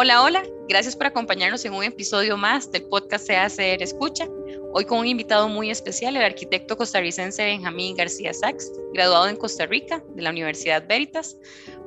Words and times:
Hola, 0.00 0.22
hola, 0.22 0.44
gracias 0.68 0.94
por 0.94 1.08
acompañarnos 1.08 1.64
en 1.64 1.74
un 1.74 1.82
episodio 1.82 2.36
más 2.36 2.70
del 2.70 2.84
podcast 2.84 3.28
hacer 3.30 3.82
escucha. 3.82 4.28
Hoy 4.72 4.84
con 4.84 5.00
un 5.00 5.08
invitado 5.08 5.48
muy 5.48 5.72
especial, 5.72 6.16
el 6.16 6.22
arquitecto 6.22 6.76
costarricense 6.76 7.44
Benjamín 7.44 7.96
García 7.96 8.32
Sachs, 8.32 8.70
graduado 8.94 9.26
en 9.26 9.34
Costa 9.34 9.66
Rica 9.66 10.00
de 10.14 10.22
la 10.22 10.30
Universidad 10.30 10.86
Veritas. 10.86 11.36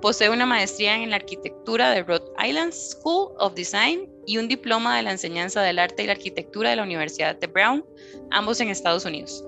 Posee 0.01 0.29
una 0.29 0.45
maestría 0.45 0.97
en 0.97 1.11
la 1.11 1.15
arquitectura 1.15 1.91
de 1.91 2.03
Rhode 2.03 2.29
Island 2.45 2.73
School 2.73 3.31
of 3.39 3.53
Design 3.53 4.09
y 4.27 4.39
un 4.39 4.49
diploma 4.49 4.97
de 4.97 5.03
la 5.03 5.11
enseñanza 5.11 5.61
del 5.61 5.79
arte 5.79 6.03
y 6.03 6.07
la 6.07 6.11
arquitectura 6.11 6.71
de 6.71 6.75
la 6.75 6.83
Universidad 6.83 7.37
de 7.37 7.47
Brown, 7.47 7.85
ambos 8.31 8.59
en 8.59 8.67
Estados 8.67 9.05
Unidos. 9.05 9.41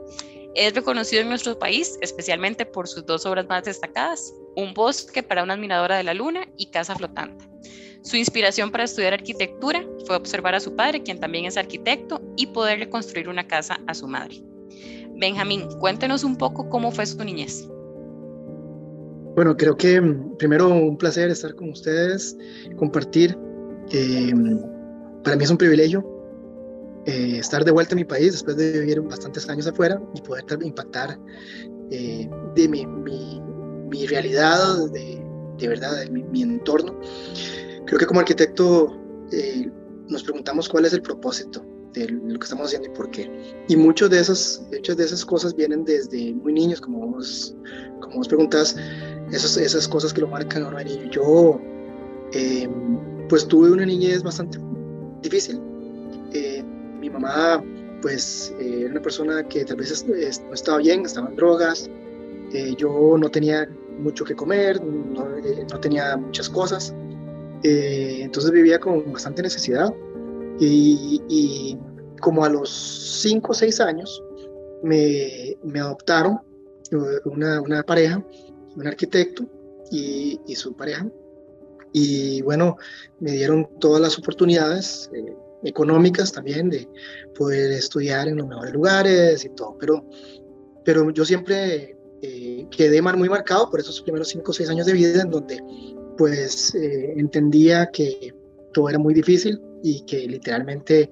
Es 0.56 0.74
reconocido 0.74 1.22
en 1.22 1.28
nuestro 1.28 1.60
país 1.60 1.98
especialmente 2.00 2.66
por 2.66 2.88
sus 2.88 3.06
dos 3.06 3.26
obras 3.26 3.46
más 3.46 3.66
destacadas, 3.66 4.34
Un 4.56 4.74
bosque 4.74 5.22
para 5.22 5.44
una 5.44 5.56
admiradora 5.56 5.98
de 5.98 6.04
la 6.04 6.14
luna 6.14 6.48
y 6.56 6.68
Casa 6.68 6.96
flotante. 6.96 7.53
Su 8.04 8.18
inspiración 8.18 8.70
para 8.70 8.84
estudiar 8.84 9.14
arquitectura 9.14 9.82
fue 10.06 10.18
observar 10.18 10.56
a 10.56 10.60
su 10.60 10.76
padre, 10.76 11.04
quien 11.04 11.22
también 11.22 11.46
es 11.46 11.56
arquitecto, 11.56 12.22
y 12.36 12.48
poderle 12.48 12.90
construir 12.90 13.30
una 13.30 13.48
casa 13.48 13.80
a 13.88 13.94
su 13.94 14.08
madre. 14.08 14.44
Benjamín, 15.16 15.70
cuéntenos 15.80 16.26
un 16.26 16.38
poco 16.38 16.70
cómo 16.70 16.92
fue 16.92 17.06
su 17.06 17.24
niñez. 17.24 17.66
Bueno, 19.36 19.56
creo 19.56 19.78
que 19.78 20.02
mm, 20.02 20.36
primero 20.36 20.68
un 20.68 20.98
placer 20.98 21.32
estar 21.32 21.56
con 21.56 21.70
ustedes, 21.70 22.38
compartir. 22.76 23.38
Eh, 23.92 24.34
para 25.24 25.38
mí 25.38 25.44
es 25.46 25.50
un 25.50 25.58
privilegio 25.58 26.06
eh, 27.06 27.38
estar 27.38 27.64
de 27.64 27.72
vuelta 27.72 27.94
en 27.94 28.00
mi 28.00 28.06
país 28.06 28.34
después 28.34 28.58
de 28.58 28.80
vivir 28.80 29.00
bastantes 29.02 29.48
años 29.50 29.68
afuera 29.68 30.02
y 30.14 30.22
poder 30.22 30.44
impactar 30.62 31.18
eh, 31.90 32.30
de 32.56 32.68
mi, 32.68 34.08
realidad, 34.08 34.90
de, 34.92 35.68
verdad, 35.70 36.04
de 36.04 36.10
mi 36.10 36.42
entorno. 36.42 37.00
Creo 37.94 38.00
que 38.00 38.06
como 38.08 38.22
arquitecto 38.22 38.92
eh, 39.32 39.70
nos 40.08 40.24
preguntamos 40.24 40.68
cuál 40.68 40.86
es 40.86 40.94
el 40.94 41.04
propósito 41.04 41.64
de 41.94 42.10
lo 42.10 42.40
que 42.40 42.44
estamos 42.44 42.66
haciendo 42.66 42.88
y 42.88 42.92
por 42.92 43.12
qué. 43.12 43.30
Y 43.68 43.76
muchas 43.76 44.10
de 44.10 44.20
esas, 44.20 44.64
muchas 44.74 44.98
de 44.98 45.04
esas 45.04 45.24
cosas 45.24 45.56
vienen 45.56 45.86
desde 45.86 46.34
muy 46.34 46.54
niños, 46.54 46.82
como 46.82 47.06
vos, 47.06 47.56
como 48.02 48.16
vos 48.16 48.28
preguntas, 48.28 48.76
esas, 49.32 49.58
esas 49.58 49.88
cosas 49.88 50.12
que 50.12 50.22
lo 50.22 50.28
marcan 50.28 50.64
a 50.64 50.70
uno 50.70 50.78
de 50.80 50.86
niño. 50.86 51.12
Yo, 51.12 51.62
eh, 52.32 52.68
pues 53.30 53.48
tuve 53.48 53.70
una 53.70 53.86
niñez 53.86 54.24
bastante 54.24 54.58
difícil. 55.22 55.62
Eh, 56.34 56.64
mi 57.00 57.12
mamá, 57.12 57.64
pues, 58.02 58.56
era 58.60 58.90
una 58.90 59.04
persona 59.04 59.48
que 59.48 59.66
tal 59.66 59.78
vez 59.78 60.04
no 60.08 60.52
estaba 60.52 60.80
bien, 60.80 61.06
estaba 61.06 61.30
en 61.30 61.36
drogas. 61.36 61.88
yo 62.76 63.18
no 63.20 63.30
tenía 63.30 63.70
mucho 64.00 64.26
que 64.26 64.36
comer, 64.36 64.84
no, 64.84 65.28
no 65.72 65.80
tenía 65.80 66.18
muchas 66.18 66.50
cosas. 66.50 66.92
Eh, 67.64 68.20
entonces 68.22 68.52
vivía 68.52 68.78
con 68.80 69.12
bastante 69.14 69.42
necesidad 69.42 69.94
y, 70.60 71.78
como 72.20 72.46
a 72.46 72.50
los 72.50 72.70
5 73.22 73.52
o 73.52 73.56
6 73.56 73.80
años 73.82 74.24
me, 74.82 75.58
me 75.64 75.80
adoptaron 75.80 76.40
eh, 76.92 76.98
una, 77.26 77.62
una, 77.62 77.84
pareja, 77.84 78.24
un 78.76 78.88
arquitecto 78.88 79.46
y, 79.92 80.40
y, 80.46 80.56
su 80.56 80.74
pareja. 80.74 81.08
Y 81.94 82.42
bueno, 82.42 82.78
me 83.20 83.32
dieron 83.32 83.70
todas 83.80 84.02
las 84.02 84.18
oportunidades 84.18 85.10
eh, 85.14 85.36
económicas 85.64 86.32
también 86.32 86.70
de 86.70 86.88
poder 87.38 87.72
estudiar 87.72 88.28
en 88.28 88.38
los 88.38 88.48
mejores 88.48 88.74
lugares 88.74 89.46
y 89.46 89.50
todo. 89.50 89.78
Pero, 89.80 90.06
pero 90.84 91.10
yo 91.12 91.26
siempre 91.26 91.98
quedé 92.72 93.02
muy 93.02 93.28
marcado 93.28 93.70
por 93.70 93.82
esos 93.82 94.02
primeros 94.02 94.30
5 94.30 94.50
o 94.50 94.54
6 94.54 94.70
años 94.70 94.86
de 94.86 94.94
vida 94.94 95.22
en 95.22 95.30
donde 95.30 95.62
pues 96.18 96.74
eh, 96.76 97.14
entendía 97.18 97.90
que 97.92 98.34
todo 98.74 98.90
era 98.90 99.00
muy 99.00 99.14
difícil 99.14 99.62
y 99.84 100.02
que 100.06 100.28
literalmente 100.28 101.12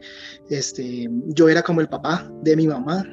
este, 0.49 1.09
yo 1.27 1.49
era 1.49 1.61
como 1.61 1.81
el 1.81 1.89
papá 1.89 2.29
de 2.41 2.55
mi 2.55 2.67
mamá, 2.67 3.05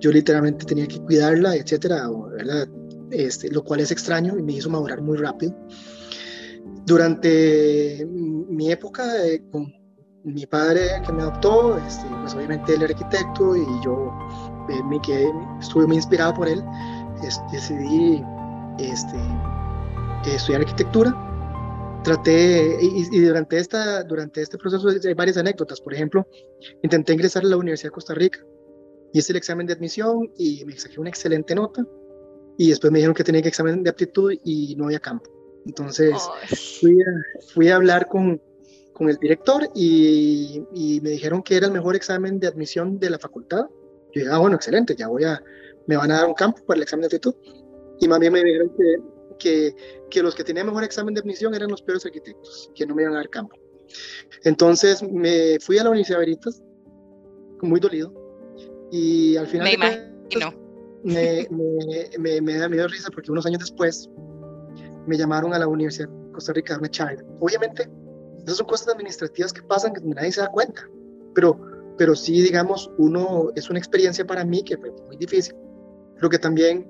yo 0.00 0.10
literalmente 0.10 0.64
tenía 0.64 0.86
que 0.86 1.00
cuidarla, 1.00 1.54
etcétera, 1.54 2.08
¿verdad? 2.30 2.66
Este, 3.10 3.50
lo 3.50 3.62
cual 3.62 3.80
es 3.80 3.90
extraño 3.90 4.38
y 4.38 4.42
me 4.42 4.54
hizo 4.54 4.70
madurar 4.70 5.02
muy 5.02 5.18
rápido. 5.18 5.54
Durante 6.86 8.06
mi 8.08 8.72
época 8.72 9.26
eh, 9.26 9.42
con 9.50 9.72
mi 10.24 10.46
padre 10.46 11.02
que 11.04 11.12
me 11.12 11.22
adoptó, 11.22 11.76
este, 11.78 12.06
pues 12.20 12.34
obviamente 12.34 12.74
él 12.74 12.82
era 12.82 12.92
arquitecto 12.92 13.56
y 13.56 13.64
yo 13.84 14.12
eh, 14.70 14.82
me 14.88 15.00
quedé, 15.02 15.30
estuve 15.60 15.86
muy 15.86 15.96
inspirado 15.96 16.34
por 16.34 16.48
él, 16.48 16.62
decidí 17.52 18.22
este, 18.78 19.18
estudiar 20.26 20.62
arquitectura 20.62 21.31
traté, 22.02 22.78
y, 22.80 23.20
durante, 23.20 23.58
esta, 23.58 24.02
durante 24.04 24.42
este 24.42 24.58
proceso 24.58 24.88
hay 24.88 25.14
varias 25.14 25.36
anécdotas. 25.36 25.80
Por 25.80 25.94
ejemplo, 25.94 26.26
intenté 26.82 27.12
ingresar 27.12 27.44
a 27.44 27.48
la 27.48 27.56
Universidad 27.56 27.88
de 27.88 27.94
Costa 27.94 28.14
Rica, 28.14 28.40
hice 29.12 29.32
el 29.32 29.36
examen 29.36 29.66
de 29.66 29.74
admisión 29.74 30.30
y 30.36 30.64
me 30.64 30.76
saqué 30.78 31.00
una 31.00 31.10
excelente 31.10 31.54
nota. 31.54 31.84
Y 32.58 32.70
después 32.70 32.92
me 32.92 32.98
dijeron 32.98 33.14
que 33.14 33.24
tenía 33.24 33.42
que 33.42 33.48
examen 33.48 33.82
de 33.82 33.90
aptitud 33.90 34.32
y 34.44 34.74
no 34.76 34.86
había 34.86 35.00
campo. 35.00 35.30
Entonces 35.64 36.16
fui 36.80 37.00
a, 37.00 37.44
fui 37.54 37.68
a, 37.68 37.76
hablar 37.76 38.08
con, 38.08 38.40
con 38.92 39.08
el 39.08 39.16
director 39.16 39.68
y, 39.74 40.62
y, 40.74 41.00
me 41.00 41.10
dijeron 41.10 41.42
que 41.42 41.56
era 41.56 41.66
el 41.66 41.72
mejor 41.72 41.96
examen 41.96 42.38
de 42.40 42.48
admisión 42.48 42.98
de 42.98 43.10
la 43.10 43.18
facultad. 43.18 43.66
Yo 44.12 44.20
dije, 44.20 44.28
ah, 44.30 44.38
bueno, 44.38 44.56
excelente, 44.56 44.94
ya 44.96 45.08
voy 45.08 45.24
a, 45.24 45.42
me 45.86 45.96
van 45.96 46.10
a 46.10 46.16
dar 46.18 46.26
un 46.26 46.34
campo 46.34 46.62
para 46.66 46.78
el 46.78 46.82
examen 46.82 47.02
de 47.02 47.06
aptitud. 47.06 47.34
Y 48.00 48.08
más 48.08 48.18
bien 48.18 48.32
me 48.32 48.42
dijeron 48.42 48.72
que 48.76 48.96
que, 49.42 49.74
que 50.10 50.22
los 50.22 50.34
que 50.34 50.44
tenían 50.44 50.66
mejor 50.66 50.84
examen 50.84 51.14
de 51.14 51.20
admisión 51.20 51.54
eran 51.54 51.70
los 51.70 51.82
peores 51.82 52.06
arquitectos, 52.06 52.70
que 52.74 52.86
no 52.86 52.94
me 52.94 53.02
iban 53.02 53.14
a 53.14 53.18
dar 53.18 53.28
campo. 53.28 53.56
Entonces 54.44 55.02
me 55.02 55.58
fui 55.60 55.78
a 55.78 55.84
la 55.84 55.90
Universidad 55.90 56.18
de 56.18 56.26
Veritas, 56.26 56.62
muy 57.60 57.80
dolido, 57.80 58.12
y 58.90 59.36
al 59.36 59.46
final... 59.46 59.64
Me 59.64 59.74
imagino. 59.74 60.62
Me, 61.04 61.48
me, 62.18 62.40
me, 62.40 62.58
da 62.58 62.68
miedo 62.68 62.86
risa 62.86 63.10
porque 63.10 63.32
unos 63.32 63.44
años 63.44 63.58
después 63.58 64.08
me 65.06 65.16
llamaron 65.16 65.52
a 65.52 65.58
la 65.58 65.66
Universidad 65.66 66.08
de 66.08 66.32
Costa 66.32 66.52
Rica 66.52 66.74
a 66.74 66.76
darme 66.76 66.90
child. 66.90 67.24
Obviamente, 67.40 67.90
esas 68.44 68.58
son 68.58 68.66
cosas 68.66 68.94
administrativas 68.94 69.52
que 69.52 69.62
pasan 69.62 69.94
que 69.94 70.00
nadie 70.00 70.30
se 70.30 70.42
da 70.42 70.48
cuenta, 70.48 70.88
pero, 71.34 71.60
pero 71.98 72.14
sí, 72.14 72.40
digamos, 72.40 72.88
uno, 72.98 73.48
es 73.56 73.68
una 73.68 73.80
experiencia 73.80 74.24
para 74.24 74.44
mí 74.44 74.62
que 74.62 74.76
fue 74.76 74.92
muy 75.08 75.16
difícil, 75.16 75.56
pero 76.22 76.30
que 76.30 76.38
también 76.38 76.88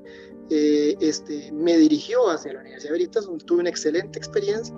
eh, 0.50 0.94
este, 1.00 1.50
me 1.52 1.78
dirigió 1.78 2.28
hacia 2.28 2.52
la 2.52 2.60
Universidad 2.60 2.92
Veritas, 2.92 3.24
donde 3.24 3.42
tuve 3.46 3.60
una 3.60 3.70
excelente 3.70 4.18
experiencia 4.18 4.76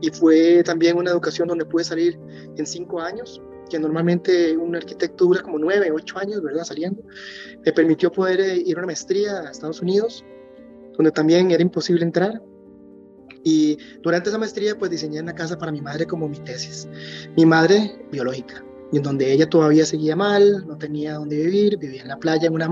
y 0.00 0.08
fue 0.08 0.62
también 0.64 0.96
una 0.96 1.10
educación 1.10 1.48
donde 1.48 1.66
pude 1.66 1.84
salir 1.84 2.18
en 2.56 2.66
cinco 2.66 3.02
años, 3.02 3.42
que 3.68 3.78
normalmente 3.78 4.56
un 4.56 4.74
arquitecto 4.74 5.26
dura 5.26 5.42
como 5.42 5.58
nueve, 5.58 5.92
ocho 5.92 6.18
años, 6.18 6.42
¿verdad? 6.42 6.64
Saliendo. 6.64 7.02
Me 7.66 7.70
permitió 7.70 8.10
poder 8.10 8.40
eh, 8.40 8.62
ir 8.64 8.76
a 8.76 8.78
una 8.78 8.86
maestría 8.86 9.40
a 9.40 9.50
Estados 9.50 9.82
Unidos, 9.82 10.24
donde 10.96 11.10
también 11.10 11.50
era 11.50 11.60
imposible 11.60 12.04
entrar. 12.04 12.40
Y 13.44 13.76
durante 14.02 14.30
esa 14.30 14.38
maestría, 14.38 14.78
pues 14.78 14.90
diseñé 14.90 15.20
una 15.20 15.34
casa 15.34 15.58
para 15.58 15.70
mi 15.70 15.82
madre 15.82 16.06
como 16.06 16.30
mi 16.30 16.38
tesis. 16.38 16.88
Mi 17.36 17.44
madre, 17.44 17.94
biológica, 18.10 18.64
y 18.90 18.96
en 18.96 19.02
donde 19.02 19.32
ella 19.32 19.48
todavía 19.48 19.84
seguía 19.84 20.14
mal, 20.16 20.66
no 20.66 20.78
tenía 20.78 21.14
dónde 21.14 21.36
vivir, 21.36 21.78
vivía 21.78 22.02
en 22.02 22.08
la 22.08 22.18
playa 22.18 22.46
en 22.46 22.54
una 22.54 22.68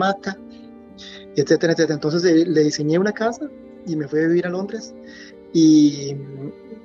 mata 1.30 1.42
etcétera, 1.42 1.72
etcétera. 1.72 1.94
Entonces 1.94 2.24
eh, 2.24 2.44
le 2.46 2.64
diseñé 2.64 2.98
una 2.98 3.12
casa 3.12 3.48
y 3.86 3.96
me 3.96 4.08
fui 4.08 4.20
a 4.20 4.26
vivir 4.26 4.46
a 4.46 4.50
Londres 4.50 4.94
y 5.52 6.16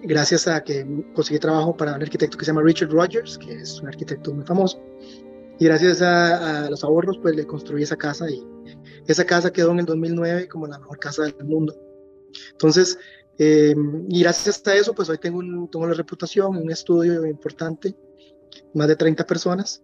gracias 0.04 0.48
a 0.48 0.64
que 0.64 0.86
conseguí 1.14 1.40
trabajo 1.40 1.76
para 1.76 1.96
un 1.96 2.02
arquitecto 2.02 2.38
que 2.38 2.46
se 2.46 2.52
llama 2.52 2.64
Richard 2.64 2.90
Rogers, 2.90 3.38
que 3.38 3.54
es 3.54 3.80
un 3.82 3.88
arquitecto 3.88 4.34
muy 4.34 4.46
famoso, 4.46 4.82
y 5.60 5.66
gracias 5.66 6.02
a, 6.02 6.70
los 6.70 6.84
ahorros 6.84 7.18
pues 7.20 7.36
le 7.36 7.46
construí 7.46 7.84
esa 7.84 7.96
casa 7.96 8.30
y 8.30 8.44
esa 9.08 9.26
casa 9.26 9.52
quedó 9.52 9.72
en 9.72 9.80
el 9.80 9.86
2009 9.86 10.48
como 10.48 10.68
la 10.68 10.80
mejor 10.80 11.00
casa 11.00 11.24
del 11.24 11.46
mundo. 11.46 11.76
Entonces, 12.52 12.98
em, 13.38 14.06
y 14.10 14.22
gracias 14.22 14.66
a 14.66 14.76
eso 14.76 14.94
pues 14.94 15.10
hoy 15.10 15.18
tengo, 15.18 15.40
una 15.40 15.94
reputación, 15.94 16.58
un 16.58 16.72
estudio 16.72 17.26
importante, 17.26 17.96
más 18.74 18.88
de 18.88 18.96
30 18.96 19.26
personas 19.26 19.84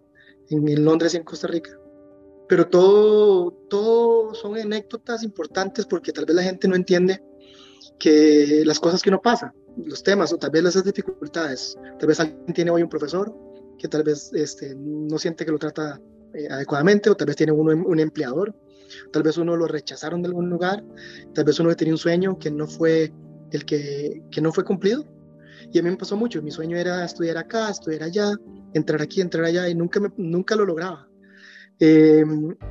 en, 0.49 0.67
en 0.67 0.83
Londres 0.83 1.13
y 1.13 1.17
en 1.17 1.23
Costa 1.23 1.47
Rica 1.47 1.77
pero 2.51 2.67
todo, 2.67 3.53
todo 3.69 4.35
son 4.35 4.57
anécdotas 4.57 5.23
importantes 5.23 5.85
porque 5.85 6.11
tal 6.11 6.25
vez 6.25 6.35
la 6.35 6.43
gente 6.43 6.67
no 6.67 6.75
entiende 6.75 7.23
que 7.97 8.63
las 8.65 8.77
cosas 8.77 9.01
que 9.01 9.07
uno 9.07 9.21
pasa, 9.21 9.53
los 9.77 10.03
temas 10.03 10.33
o 10.33 10.37
tal 10.37 10.51
vez 10.51 10.65
esas 10.65 10.83
dificultades, 10.83 11.77
tal 11.97 12.09
vez 12.09 12.19
alguien 12.19 12.53
tiene 12.53 12.71
hoy 12.71 12.83
un 12.83 12.89
profesor 12.89 13.33
que 13.79 13.87
tal 13.87 14.03
vez 14.03 14.31
este, 14.33 14.75
no 14.75 15.17
siente 15.17 15.45
que 15.45 15.51
lo 15.53 15.59
trata 15.59 16.01
eh, 16.33 16.49
adecuadamente 16.51 17.09
o 17.09 17.15
tal 17.15 17.27
vez 17.27 17.37
tiene 17.37 17.53
uno 17.53 17.71
un 17.87 17.99
empleador, 18.01 18.53
tal 19.13 19.23
vez 19.23 19.37
uno 19.37 19.55
lo 19.55 19.67
rechazaron 19.67 20.21
de 20.21 20.27
algún 20.27 20.49
lugar, 20.49 20.83
tal 21.33 21.45
vez 21.45 21.57
uno 21.57 21.73
tenía 21.73 21.93
un 21.93 21.99
sueño 21.99 22.37
que 22.37 22.51
no 22.51 22.67
fue 22.67 23.13
el 23.53 23.63
que, 23.63 24.23
que 24.29 24.41
no 24.41 24.51
fue 24.51 24.65
cumplido. 24.65 25.05
Y 25.71 25.79
a 25.79 25.83
mí 25.83 25.89
me 25.89 25.95
pasó 25.95 26.17
mucho, 26.17 26.41
mi 26.41 26.51
sueño 26.51 26.75
era 26.75 27.05
estudiar 27.05 27.37
acá, 27.37 27.69
estudiar 27.69 28.03
allá, 28.03 28.33
entrar 28.73 29.01
aquí, 29.01 29.21
entrar 29.21 29.45
allá 29.45 29.69
y 29.69 29.73
nunca, 29.73 30.01
me, 30.01 30.09
nunca 30.17 30.57
lo 30.57 30.65
lograba. 30.65 31.07
Eh, 31.83 32.23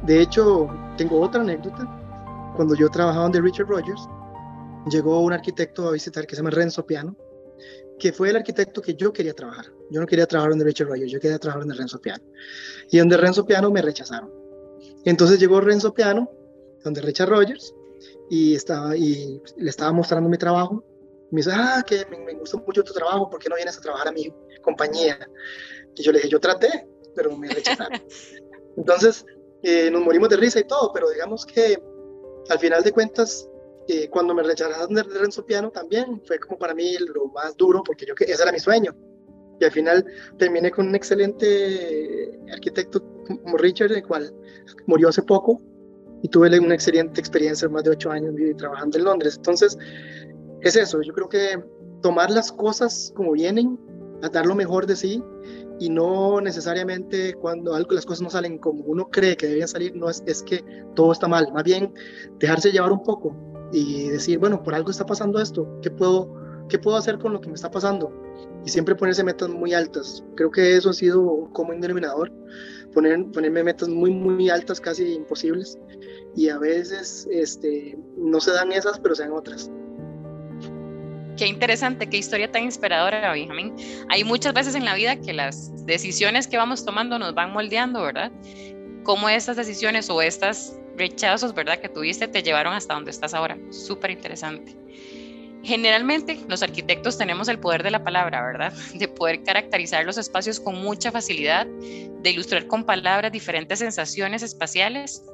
de 0.07 0.23
hecho, 0.23 0.69
tengo 0.97 1.21
otra 1.21 1.43
anécdota. 1.43 1.85
Cuando 2.55 2.77
yo 2.77 2.89
trabajaba 2.89 3.29
de 3.29 3.41
Richard 3.41 3.67
Rogers, 3.67 4.09
llegó 4.89 5.21
un 5.21 5.33
arquitecto 5.33 5.89
a 5.89 5.93
visitar 5.93 6.27
que 6.27 6.37
se 6.37 6.41
llama 6.41 6.51
Renzo 6.51 6.87
Piano. 6.87 7.17
que 7.99 8.15
fue 8.15 8.31
el 8.31 8.37
arquitecto 8.37 8.81
que 8.81 8.95
yo 8.95 9.13
quería 9.13 9.35
trabajar. 9.35 9.67
Yo 9.91 10.01
no 10.01 10.07
quería 10.07 10.25
trabajar 10.25 10.53
donde 10.53 10.65
Richard 10.65 10.89
Rogers, 10.89 11.13
yo 11.13 11.21
quería 11.21 11.39
trabajar 11.39 11.61
donde 11.61 11.75
Renzo 11.75 12.01
Piano. 12.01 12.25
Y 12.91 12.97
donde 12.97 13.19
Renzo 13.19 13.45
Piano 13.45 13.71
me 13.71 13.83
rechazaron. 13.83 14.31
Entonces 15.05 15.39
llegó 15.39 15.61
Renzo 15.61 15.93
Piano, 15.93 16.31
donde 16.83 17.03
Richard 17.03 17.29
Rogers, 17.29 17.75
y, 18.31 18.55
estaba, 18.55 18.97
y 18.97 19.43
le 19.59 19.69
estaba 19.69 19.93
mostrando 19.93 20.31
mi 20.31 20.39
trabajo. 20.39 20.83
Me 21.31 21.41
dice, 21.41 21.51
ah, 21.53 21.85
que 21.87 22.07
me, 22.11 22.19
me 22.21 22.33
gustó 22.35 22.57
mucho 22.67 22.83
tu 22.83 22.95
trabajo, 22.95 23.29
¿por 23.29 23.39
qué 23.39 23.51
no 23.51 23.57
vienes 23.57 23.77
a 23.77 23.83
trabajar 23.83 24.09
a 24.09 24.13
mi 24.13 24.33
compañía? 24.63 25.19
Y 25.95 26.03
yo 26.03 26.11
le 26.11 26.19
dije, 26.21 26.31
yo 26.31 26.41
traté, 26.41 26.89
pero 27.15 27.37
me 27.37 27.49
rechazaron. 27.49 28.01
Entonces, 28.77 29.25
eh, 29.63 29.91
nos 29.91 30.03
morimos 30.03 30.29
de 30.29 30.37
risa 30.37 30.61
y 30.61 30.65
todo, 30.65 30.93
pero 30.93 31.11
digamos 31.11 31.45
que 31.45 31.81
al 32.49 32.59
final 32.59 32.83
de 32.83 32.93
cuentas, 32.93 33.49
eh, 33.89 34.09
cuando 34.09 34.35
me 34.35 34.43
rechazaron 34.43 34.95
de 34.95 35.03
Renzo 35.03 35.45
Piano 35.45 35.71
también 35.71 36.21
fue 36.25 36.39
como 36.39 36.59
para 36.59 36.75
mí 36.75 36.97
lo 36.99 37.27
más 37.29 37.57
duro, 37.57 37.83
porque 37.85 38.07
yo 38.07 38.15
ese 38.19 38.43
era 38.43 38.53
mi 38.53 38.61
sueño. 38.61 38.95
Y 39.61 39.65
al 39.65 39.73
final 39.73 40.07
terminé 40.39 40.71
con 40.71 40.89
un 40.89 40.95
excelente 40.95 42.41
arquitecto 42.51 43.03
como 43.43 43.57
Richard, 43.59 43.93
el 43.93 44.07
cual 44.07 44.33
murió 44.87 45.09
hace 45.09 45.23
poco, 45.23 45.61
y 46.23 46.29
tuve 46.29 46.59
una 46.59 46.75
excelente 46.75 47.21
experiencia, 47.21 47.69
más 47.69 47.85
de 47.85 47.91
ocho 47.91 48.11
años 48.11 48.35
trabajando 48.57 48.99
en 48.99 49.05
Londres. 49.05 49.35
Entonces, 49.37 49.77
es 50.63 50.77
eso, 50.77 51.03
yo 51.03 51.13
creo 51.13 51.29
que 51.29 51.63
tomar 52.03 52.31
las 52.31 52.53
cosas 52.53 53.13
como 53.15 53.33
vienen, 53.33 53.79
a 54.23 54.29
dar 54.29 54.47
lo 54.47 54.55
mejor 54.55 54.87
de 54.87 54.97
sí 54.97 55.23
y 55.79 55.89
no 55.89 56.41
necesariamente 56.41 57.35
cuando 57.35 57.75
algo, 57.75 57.93
las 57.93 58.05
cosas 58.05 58.23
no 58.23 58.31
salen 58.31 58.59
como 58.59 58.85
uno 58.85 59.09
cree 59.09 59.37
que 59.37 59.47
deberían 59.47 59.69
salir, 59.69 59.97
no 59.97 60.11
es, 60.11 60.23
es 60.27 60.43
que 60.43 60.63
todo 60.95 61.13
está 61.13 61.27
mal, 61.27 61.51
más 61.53 61.65
bien 61.65 61.93
dejarse 62.39 62.71
llevar 62.71 62.93
un 62.93 63.03
poco 63.03 63.35
y 63.73 64.09
decir, 64.09 64.39
bueno, 64.39 64.63
por 64.63 64.75
algo 64.75 64.91
está 64.91 65.07
pasando 65.07 65.41
esto, 65.41 65.67
¿qué 65.83 65.91
puedo, 65.91 66.35
qué 66.69 66.79
puedo 66.79 66.97
hacer 66.97 67.19
con 67.19 67.33
lo 67.33 67.41
que 67.41 67.49
me 67.49 67.55
está 67.55 67.71
pasando? 67.71 68.13
Y 68.65 68.69
siempre 68.69 68.95
ponerse 68.95 69.25
metas 69.25 69.49
muy 69.49 69.73
altas. 69.73 70.23
Creo 70.37 70.51
que 70.51 70.77
eso 70.77 70.91
ha 70.91 70.93
sido 70.93 71.49
como 71.53 71.73
un 71.73 71.81
denominador, 71.81 72.31
poner, 72.93 73.25
ponerme 73.33 73.65
metas 73.65 73.89
muy, 73.89 74.11
muy 74.11 74.51
altas, 74.51 74.81
casi 74.81 75.15
imposibles. 75.15 75.79
Y 76.37 76.49
a 76.49 76.59
veces 76.59 77.27
este, 77.31 77.99
no 78.17 78.41
se 78.41 78.53
dan 78.53 78.73
esas, 78.73 78.99
pero 79.01 79.15
se 79.15 79.23
dan 79.23 79.33
otras. 79.33 79.71
Qué 81.41 81.47
interesante, 81.47 82.07
qué 82.07 82.19
historia 82.19 82.53
tan 82.53 82.65
inspiradora, 82.65 83.33
Benjamín. 83.33 83.75
Hay 84.11 84.25
muchas 84.25 84.53
veces 84.53 84.75
en 84.75 84.85
la 84.85 84.95
vida 84.95 85.17
que 85.17 85.33
las 85.33 85.87
decisiones 85.87 86.47
que 86.47 86.59
vamos 86.59 86.85
tomando 86.85 87.19
nos 87.19 87.35
van 87.35 87.51
moldeando, 87.51 88.03
¿verdad? 88.03 88.31
Cómo 89.05 89.27
estas 89.27 89.57
decisiones 89.57 90.11
o 90.11 90.21
estas 90.21 90.77
rechazos, 90.99 91.55
¿verdad? 91.55 91.79
Que 91.79 91.89
tuviste 91.89 92.29
te 92.29 92.43
llevaron 92.43 92.75
hasta 92.75 92.93
donde 92.93 93.11
estás 93.11 93.33
ahora. 93.33 93.57
Súper 93.71 94.11
interesante. 94.11 94.77
Generalmente 95.63 96.39
los 96.47 96.63
arquitectos 96.63 97.17
tenemos 97.17 97.49
el 97.49 97.59
poder 97.59 97.83
de 97.85 97.93
la 97.93 98.05
palabra, 98.05 98.45
¿verdad? 98.45 98.75
De 98.93 99.09
poder 99.09 99.43
caracterizar 99.43 100.05
los 100.05 100.19
espacios 100.19 100.61
con 100.61 100.75
mucha 100.75 101.11
facilidad, 101.11 101.67
de 101.67 102.31
ilustrar 102.31 102.67
con 102.67 102.85
palabras 102.85 103.33
diferentes 103.33 103.79
sensaciones 103.79 104.43
espaciales 104.43 105.25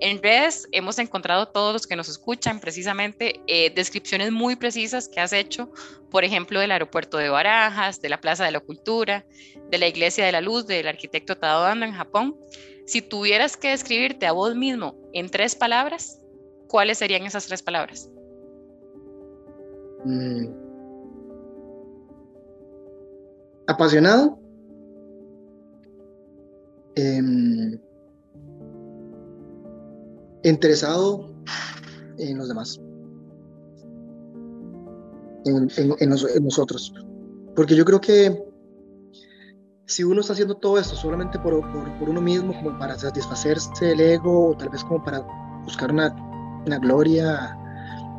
en 0.00 0.22
redes 0.22 0.66
hemos 0.72 0.98
encontrado 0.98 1.48
todos 1.48 1.72
los 1.72 1.86
que 1.86 1.94
nos 1.94 2.08
escuchan 2.08 2.58
precisamente 2.58 3.40
eh, 3.46 3.70
descripciones 3.74 4.32
muy 4.32 4.56
precisas 4.56 5.08
que 5.08 5.20
has 5.20 5.32
hecho, 5.32 5.70
por 6.10 6.24
ejemplo, 6.24 6.58
del 6.58 6.72
aeropuerto 6.72 7.18
de 7.18 7.28
Barajas, 7.28 8.00
de 8.00 8.08
la 8.08 8.20
Plaza 8.20 8.44
de 8.44 8.50
la 8.50 8.60
Cultura, 8.60 9.26
de 9.70 9.78
la 9.78 9.86
Iglesia 9.86 10.24
de 10.24 10.32
la 10.32 10.40
Luz 10.40 10.66
del 10.66 10.88
arquitecto 10.88 11.36
Tadao 11.36 11.64
Ando 11.64 11.84
en 11.84 11.92
Japón. 11.92 12.36
Si 12.86 13.02
tuvieras 13.02 13.56
que 13.56 13.68
describirte 13.68 14.26
a 14.26 14.32
vos 14.32 14.56
mismo 14.56 14.96
en 15.12 15.28
tres 15.28 15.54
palabras, 15.54 16.20
¿cuáles 16.66 16.98
serían 16.98 17.24
esas 17.24 17.46
tres 17.46 17.62
palabras? 17.62 18.10
Mm. 20.04 20.46
Apasionado. 23.66 24.38
Em, 26.96 27.78
interesado 30.42 31.30
en 32.18 32.38
los 32.38 32.48
demás, 32.48 32.80
en, 35.44 36.10
nosotros. 36.44 36.92
Porque 37.56 37.74
yo 37.74 37.84
creo 37.84 38.00
que 38.00 38.42
si 39.86 40.04
uno 40.04 40.20
está 40.20 40.34
haciendo 40.34 40.54
todo 40.56 40.78
esto 40.78 40.94
solamente 40.94 41.38
por, 41.38 41.54
uno 41.54 42.20
mismo, 42.20 42.54
como 42.54 42.78
para 42.78 42.98
satisfacerse 42.98 43.92
el 43.92 44.00
ego, 44.00 44.50
o 44.50 44.56
tal 44.56 44.68
vez 44.68 44.84
como 44.84 45.02
para 45.02 45.20
buscar 45.64 45.90
una, 45.90 46.14
gloria, 46.80 47.56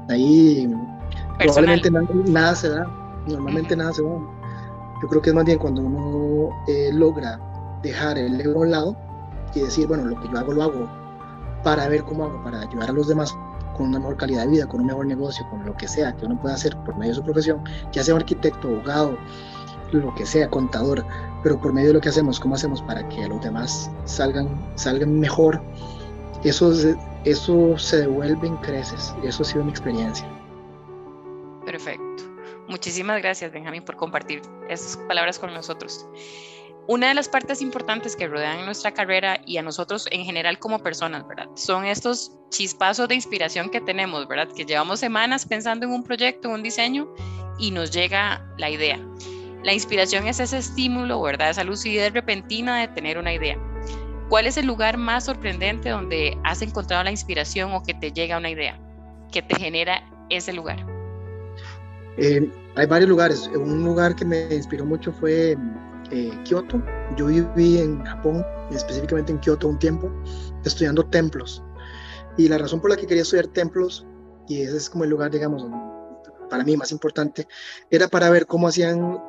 ahí 0.09 0.69
probablemente 1.37 1.89
nada, 1.91 2.55
se 2.55 2.69
da, 2.69 2.85
normalmente 3.27 3.75
nada 3.75 3.93
se 3.93 4.03
da. 4.03 4.09
Yo 5.01 5.07
creo 5.07 5.21
que 5.21 5.29
es 5.29 5.35
más 5.35 5.45
bien 5.45 5.57
cuando 5.57 5.81
uno 5.81 6.49
eh, 6.67 6.91
logra 6.93 7.39
dejar 7.81 8.17
el 8.17 8.39
ego 8.39 8.59
a 8.59 8.63
un 8.63 8.71
lado 8.71 8.97
y 9.55 9.61
decir, 9.61 9.87
bueno, 9.87 10.05
lo 10.05 10.19
que 10.21 10.27
yo 10.27 10.37
hago 10.37 10.53
lo 10.53 10.63
hago 10.63 11.00
para 11.63 11.87
ver 11.87 12.03
cómo 12.03 12.25
hago 12.25 12.43
para 12.43 12.61
ayudar 12.61 12.89
a 12.89 12.93
los 12.93 13.07
demás 13.07 13.35
con 13.75 13.87
una 13.87 13.99
mejor 13.99 14.17
calidad 14.17 14.43
de 14.43 14.49
vida, 14.49 14.67
con 14.67 14.81
un 14.81 14.87
mejor 14.87 15.05
negocio, 15.05 15.45
con 15.49 15.65
lo 15.65 15.75
que 15.75 15.87
sea 15.87 16.15
que 16.15 16.25
uno 16.25 16.39
pueda 16.39 16.55
hacer 16.55 16.75
por 16.85 16.95
medio 16.97 17.11
de 17.11 17.15
su 17.15 17.23
profesión, 17.23 17.63
ya 17.91 18.03
sea 18.03 18.15
un 18.15 18.21
arquitecto, 18.21 18.67
abogado, 18.67 19.17
lo 19.91 20.13
que 20.15 20.25
sea, 20.25 20.49
contador, 20.49 21.05
pero 21.43 21.59
por 21.59 21.73
medio 21.73 21.89
de 21.89 21.93
lo 21.95 22.01
que 22.01 22.09
hacemos, 22.09 22.39
cómo 22.39 22.55
hacemos 22.55 22.81
para 22.81 23.07
que 23.09 23.27
los 23.27 23.41
demás 23.41 23.91
salgan, 24.05 24.49
salgan 24.75 25.19
mejor, 25.19 25.61
eso, 26.43 26.73
eso 27.25 27.77
se 27.77 28.01
devuelve 28.01 28.47
en 28.47 28.57
creces, 28.57 29.13
eso 29.23 29.43
ha 29.43 29.45
sido 29.45 29.63
mi 29.63 29.71
experiencia. 29.71 30.27
Perfecto. 31.65 32.23
Muchísimas 32.67 33.21
gracias, 33.21 33.51
Benjamín, 33.51 33.83
por 33.83 33.97
compartir 33.97 34.41
esas 34.69 34.97
palabras 34.97 35.39
con 35.39 35.53
nosotros. 35.53 36.07
Una 36.87 37.09
de 37.09 37.13
las 37.13 37.29
partes 37.29 37.61
importantes 37.61 38.15
que 38.15 38.27
rodean 38.27 38.65
nuestra 38.65 38.91
carrera 38.91 39.39
y 39.45 39.57
a 39.57 39.61
nosotros 39.61 40.07
en 40.11 40.25
general 40.25 40.57
como 40.57 40.79
personas, 40.79 41.27
¿verdad? 41.27 41.47
Son 41.55 41.85
estos 41.85 42.31
chispazos 42.49 43.07
de 43.07 43.15
inspiración 43.15 43.69
que 43.69 43.79
tenemos, 43.81 44.27
¿verdad? 44.27 44.49
Que 44.55 44.65
llevamos 44.65 44.99
semanas 44.99 45.45
pensando 45.45 45.85
en 45.85 45.91
un 45.91 46.03
proyecto, 46.03 46.49
un 46.49 46.63
diseño 46.63 47.07
y 47.59 47.71
nos 47.71 47.91
llega 47.91 48.43
la 48.57 48.69
idea. 48.69 48.99
La 49.63 49.73
inspiración 49.73 50.27
es 50.27 50.39
ese 50.39 50.57
estímulo, 50.57 51.21
¿verdad? 51.21 51.51
Esa 51.51 51.63
lucidez 51.63 52.13
repentina 52.13 52.79
de 52.81 52.87
tener 52.87 53.19
una 53.19 53.33
idea. 53.33 53.57
¿Cuál 54.27 54.47
es 54.47 54.57
el 54.57 54.65
lugar 54.65 54.97
más 54.97 55.25
sorprendente 55.25 55.89
donde 55.89 56.37
has 56.43 56.61
encontrado 56.63 57.03
la 57.03 57.11
inspiración 57.11 57.73
o 57.73 57.83
que 57.83 57.93
te 57.93 58.11
llega 58.11 58.37
una 58.37 58.49
idea? 58.49 58.79
Que 59.31 59.43
te 59.43 59.55
genera 59.55 60.03
ese 60.29 60.51
lugar. 60.51 60.83
Eh, 62.17 62.49
hay 62.75 62.85
varios 62.87 63.09
lugares. 63.09 63.49
Un 63.53 63.83
lugar 63.83 64.15
que 64.15 64.25
me 64.25 64.47
inspiró 64.53 64.85
mucho 64.85 65.11
fue 65.11 65.55
eh, 66.11 66.31
Kioto. 66.43 66.81
Yo 67.17 67.27
viví 67.27 67.79
en 67.79 68.03
Japón, 68.03 68.45
específicamente 68.71 69.31
en 69.31 69.39
Kioto 69.39 69.67
un 69.67 69.79
tiempo, 69.79 70.11
estudiando 70.63 71.05
templos. 71.05 71.63
Y 72.37 72.47
la 72.47 72.57
razón 72.57 72.81
por 72.81 72.89
la 72.89 72.97
que 72.97 73.07
quería 73.07 73.23
estudiar 73.23 73.47
templos, 73.47 74.05
y 74.47 74.61
ese 74.61 74.77
es 74.77 74.89
como 74.89 75.03
el 75.03 75.09
lugar, 75.09 75.31
digamos, 75.31 75.65
para 76.49 76.63
mí 76.63 76.75
más 76.77 76.91
importante, 76.91 77.47
era 77.89 78.07
para 78.07 78.29
ver 78.29 78.45
cómo 78.45 78.67
hacían 78.67 79.21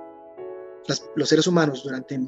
los 1.15 1.29
seres 1.29 1.47
humanos 1.47 1.83
durante 1.85 2.19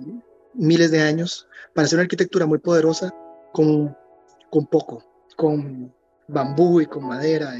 miles 0.54 0.90
de 0.90 1.02
años 1.02 1.48
para 1.74 1.86
hacer 1.86 1.96
una 1.96 2.04
arquitectura 2.04 2.46
muy 2.46 2.58
poderosa 2.58 3.12
con, 3.52 3.96
con 4.50 4.66
poco, 4.66 5.04
con 5.36 5.92
bambú 6.28 6.80
y 6.80 6.86
con 6.86 7.06
madera. 7.06 7.54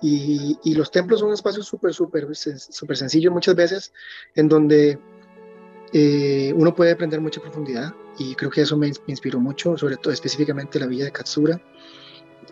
Y, 0.00 0.56
y, 0.62 0.74
los 0.74 0.90
templos 0.90 1.20
son 1.20 1.32
espacios 1.32 1.66
súper, 1.66 1.92
súper, 1.92 2.28
súper 2.34 2.96
sencillos 2.96 3.32
muchas 3.32 3.56
veces, 3.56 3.92
en 4.36 4.48
donde 4.48 4.98
eh, 5.92 6.52
uno 6.56 6.74
puede 6.74 6.92
aprender 6.92 7.20
mucha 7.20 7.40
profundidad 7.40 7.94
y 8.18 8.34
creo 8.34 8.50
que 8.50 8.62
eso 8.62 8.76
me, 8.76 8.90
inspiró 9.06 9.40
mucho, 9.40 9.76
sobre 9.76 9.96
todo 9.96 10.12
específicamente 10.12 10.78
la 10.78 10.86
villa 10.86 11.04
de 11.04 11.12
Katsura. 11.12 11.60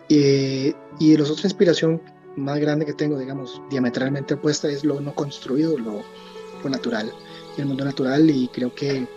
Eh, 0.09 0.73
y 0.99 1.17
la 1.17 1.23
otra 1.23 1.43
inspiración 1.43 2.01
más 2.35 2.59
grande 2.59 2.85
que 2.85 2.93
tengo, 2.93 3.17
digamos, 3.19 3.61
diametralmente 3.69 4.35
opuesta, 4.35 4.69
es 4.69 4.83
lo 4.83 5.01
no 5.01 5.13
construido, 5.13 5.77
lo, 5.77 6.01
lo 6.63 6.69
natural, 6.69 7.11
el 7.57 7.65
mundo 7.65 7.83
natural. 7.83 8.29
Y 8.29 8.47
creo 8.49 8.73
que 8.73 9.07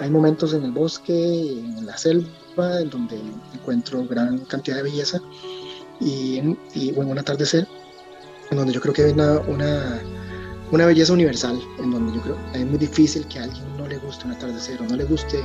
hay 0.00 0.10
momentos 0.10 0.54
en 0.54 0.64
el 0.64 0.72
bosque, 0.72 1.12
en 1.12 1.86
la 1.86 1.96
selva, 1.96 2.80
en 2.80 2.90
donde 2.90 3.20
encuentro 3.52 4.06
gran 4.06 4.38
cantidad 4.40 4.76
de 4.76 4.84
belleza 4.84 5.20
y, 6.00 6.56
y 6.74 6.92
bueno, 6.92 7.12
un 7.12 7.18
atardecer, 7.18 7.66
en 8.50 8.58
donde 8.58 8.72
yo 8.72 8.80
creo 8.80 8.94
que 8.94 9.04
hay 9.04 9.12
una, 9.12 9.40
una 9.40 10.00
una 10.70 10.86
belleza 10.86 11.12
universal, 11.12 11.60
en 11.78 11.90
donde 11.90 12.14
yo 12.14 12.22
creo 12.22 12.36
que 12.52 12.60
es 12.60 12.66
muy 12.66 12.78
difícil 12.78 13.26
que 13.28 13.38
a 13.38 13.44
alguien 13.44 13.64
no 13.76 13.86
le 13.86 13.98
guste 13.98 14.26
un 14.26 14.32
atardecer 14.32 14.80
o 14.80 14.84
no 14.84 14.96
le 14.96 15.04
guste 15.04 15.42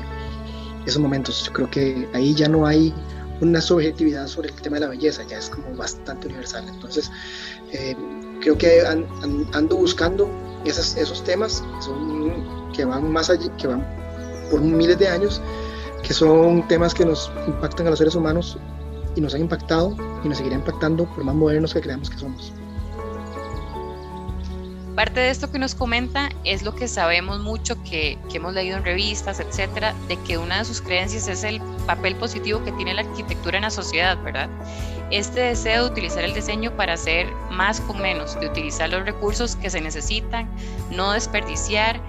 esos 0.86 1.02
momentos. 1.02 1.46
Yo 1.46 1.54
creo 1.54 1.70
que 1.70 2.08
ahí 2.14 2.34
ya 2.34 2.48
no 2.48 2.66
hay 2.66 2.94
una 3.42 3.62
subjetividad 3.62 4.28
sobre 4.28 4.50
el 4.50 4.56
tema 4.56 4.76
de 4.76 4.82
la 4.82 4.88
belleza, 4.90 5.24
ya 5.24 5.38
es 5.38 5.50
como 5.50 5.76
bastante 5.76 6.28
universal. 6.28 6.66
Entonces, 6.68 7.12
eh, 7.72 7.96
creo 8.42 8.58
que 8.58 8.82
ando 8.86 9.78
buscando 9.78 10.30
esos, 10.66 11.24
temas 11.24 11.62
que, 11.62 11.82
son, 11.82 12.72
que 12.74 12.86
van 12.86 13.12
más 13.12 13.30
allá, 13.30 13.56
que 13.58 13.68
van 13.68 13.86
por 14.52 14.62
miles 14.62 14.98
de 14.98 15.08
años, 15.08 15.42
que 16.04 16.14
son 16.14 16.68
temas 16.68 16.94
que 16.94 17.06
nos 17.06 17.32
impactan 17.48 17.88
a 17.88 17.90
los 17.92 18.00
seres 18.00 18.16
humanos 18.16 18.58
y 19.16 19.22
nos 19.22 19.34
han 19.34 19.42
impactado 19.42 19.96
y 20.24 20.30
nos 20.30 20.38
seguirá 20.38 20.56
impactando 20.56 21.06
por 21.06 21.24
más 21.24 21.36
modernos 21.36 21.74
que 21.74 21.82
creamos 21.82 22.10
que 22.10 22.18
somos. 22.18 22.54
Parte 25.00 25.22
de 25.22 25.30
esto 25.30 25.50
que 25.50 25.60
nos 25.60 25.76
comenta 25.76 26.28
es 26.44 26.62
lo 26.64 26.76
que 26.76 26.90
sabemos 26.90 27.40
mucho, 27.40 27.82
que, 27.84 28.18
que, 28.30 28.36
hemos 28.36 28.54
leído 28.54 28.76
en 28.76 28.84
revistas, 28.84 29.40
etcétera, 29.40 29.96
de 30.10 30.18
que 30.24 30.38
una 30.38 30.58
de 30.58 30.66
sus 30.66 30.82
creencias 30.82 31.30
es 31.30 31.46
el 31.46 31.62
papel 31.88 32.18
positivo 32.18 32.62
que 32.66 32.74
tiene 32.74 32.94
la 32.94 33.04
arquitectura 33.04 33.56
en 33.56 33.64
la 33.64 33.70
sociedad, 33.70 34.22
¿verdad? 34.22 34.50
Este 35.10 35.40
deseo 35.40 35.86
de 35.86 35.92
utilizar 35.92 36.26
el 36.26 36.34
diseño 36.34 36.76
para 36.76 36.96
hacer 36.96 37.28
más 37.50 37.80
con 37.80 38.02
menos, 38.02 38.38
de 38.42 38.48
utilizar 38.48 38.90
los 38.90 39.06
recursos 39.06 39.56
que 39.56 39.70
se 39.70 39.80
necesitan, 39.80 40.50
no 40.92 41.14
desperdiciar 41.14 42.02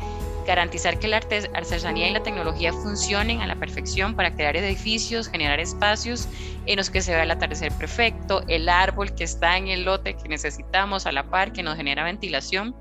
garantizar 0.46 0.98
que 0.98 1.08
la 1.08 1.18
artesanía 1.18 2.08
y 2.08 2.12
la 2.12 2.22
tecnología 2.22 2.72
funcionen 2.72 3.40
a 3.40 3.46
la 3.46 3.56
perfección 3.56 4.14
para 4.14 4.34
crear 4.34 4.56
edificios, 4.56 5.28
generar 5.28 5.60
espacios 5.60 6.28
en 6.66 6.76
los 6.76 6.90
que 6.90 7.02
se 7.02 7.12
vea 7.12 7.24
el 7.24 7.30
atardecer 7.30 7.72
perfecto, 7.72 8.42
el 8.48 8.68
árbol 8.68 9.14
que 9.14 9.24
está 9.24 9.56
en 9.56 9.68
el 9.68 9.84
lote 9.84 10.16
que 10.16 10.28
necesitamos 10.28 11.06
a 11.06 11.12
la 11.12 11.30
par, 11.30 11.52
que 11.52 11.62
nos 11.62 11.76
genera 11.76 12.04
ventilación. 12.04 12.74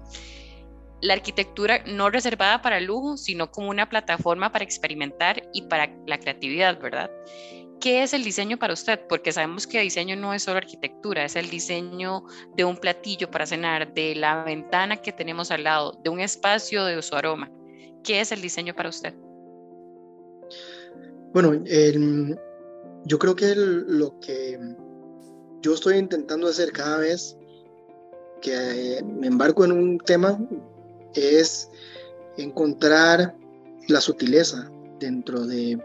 La 1.02 1.14
arquitectura 1.14 1.82
no 1.86 2.10
reservada 2.10 2.62
para 2.62 2.78
el 2.78 2.86
lujo, 2.86 3.16
sino 3.18 3.52
como 3.52 3.70
una 3.70 3.88
plataforma 3.88 4.52
para 4.52 4.66
experimentar 4.66 5.44
y 5.54 5.64
para 5.64 5.90
la 6.06 6.20
creatividad, 6.20 6.80
¿verdad? 6.80 7.10
¿Qué 7.80 8.04
es 8.04 8.14
el 8.14 8.24
diseño 8.24 8.58
para 8.58 8.74
usted? 8.74 9.00
Porque 9.08 9.32
sabemos 9.32 9.66
que 9.66 9.80
diseño 9.80 10.16
no 10.16 10.34
es 10.34 10.44
solo 10.44 10.58
arquitectura, 10.58 11.24
es 11.24 11.36
el 11.36 11.50
diseño 11.50 12.24
de 12.56 12.66
un 12.66 12.76
platillo 12.76 13.32
para 13.32 13.46
cenar, 13.46 13.94
de 13.94 14.16
la 14.16 14.44
ventana 14.44 14.98
que 14.98 15.14
tenemos 15.14 15.50
al 15.52 15.64
lado, 15.64 16.00
de 16.04 16.10
un 16.10 16.20
espacio 16.20 16.84
de 16.84 17.02
su 17.02 17.16
aroma. 17.16 17.50
¿Qué 18.04 18.20
es 18.20 18.32
el 18.32 18.42
diseño 18.42 18.76
para 18.76 18.90
usted? 18.90 19.14
Bueno, 21.34 21.54
yo 23.06 23.20
creo 23.20 23.36
que 23.36 23.54
lo 23.56 24.20
que 24.20 24.60
yo 25.62 25.74
estoy 25.74 25.98
intentando 25.98 26.48
hacer 26.48 26.72
cada 26.72 26.98
vez 26.98 27.38
que 28.42 29.02
me 29.06 29.28
embarco 29.28 29.64
en 29.64 29.72
un 29.72 30.00
tema 30.00 30.40
es 31.14 31.70
encontrar 32.38 33.36
la 33.88 34.02
sutileza 34.02 34.70
dentro 35.00 35.46
de, 35.46 35.80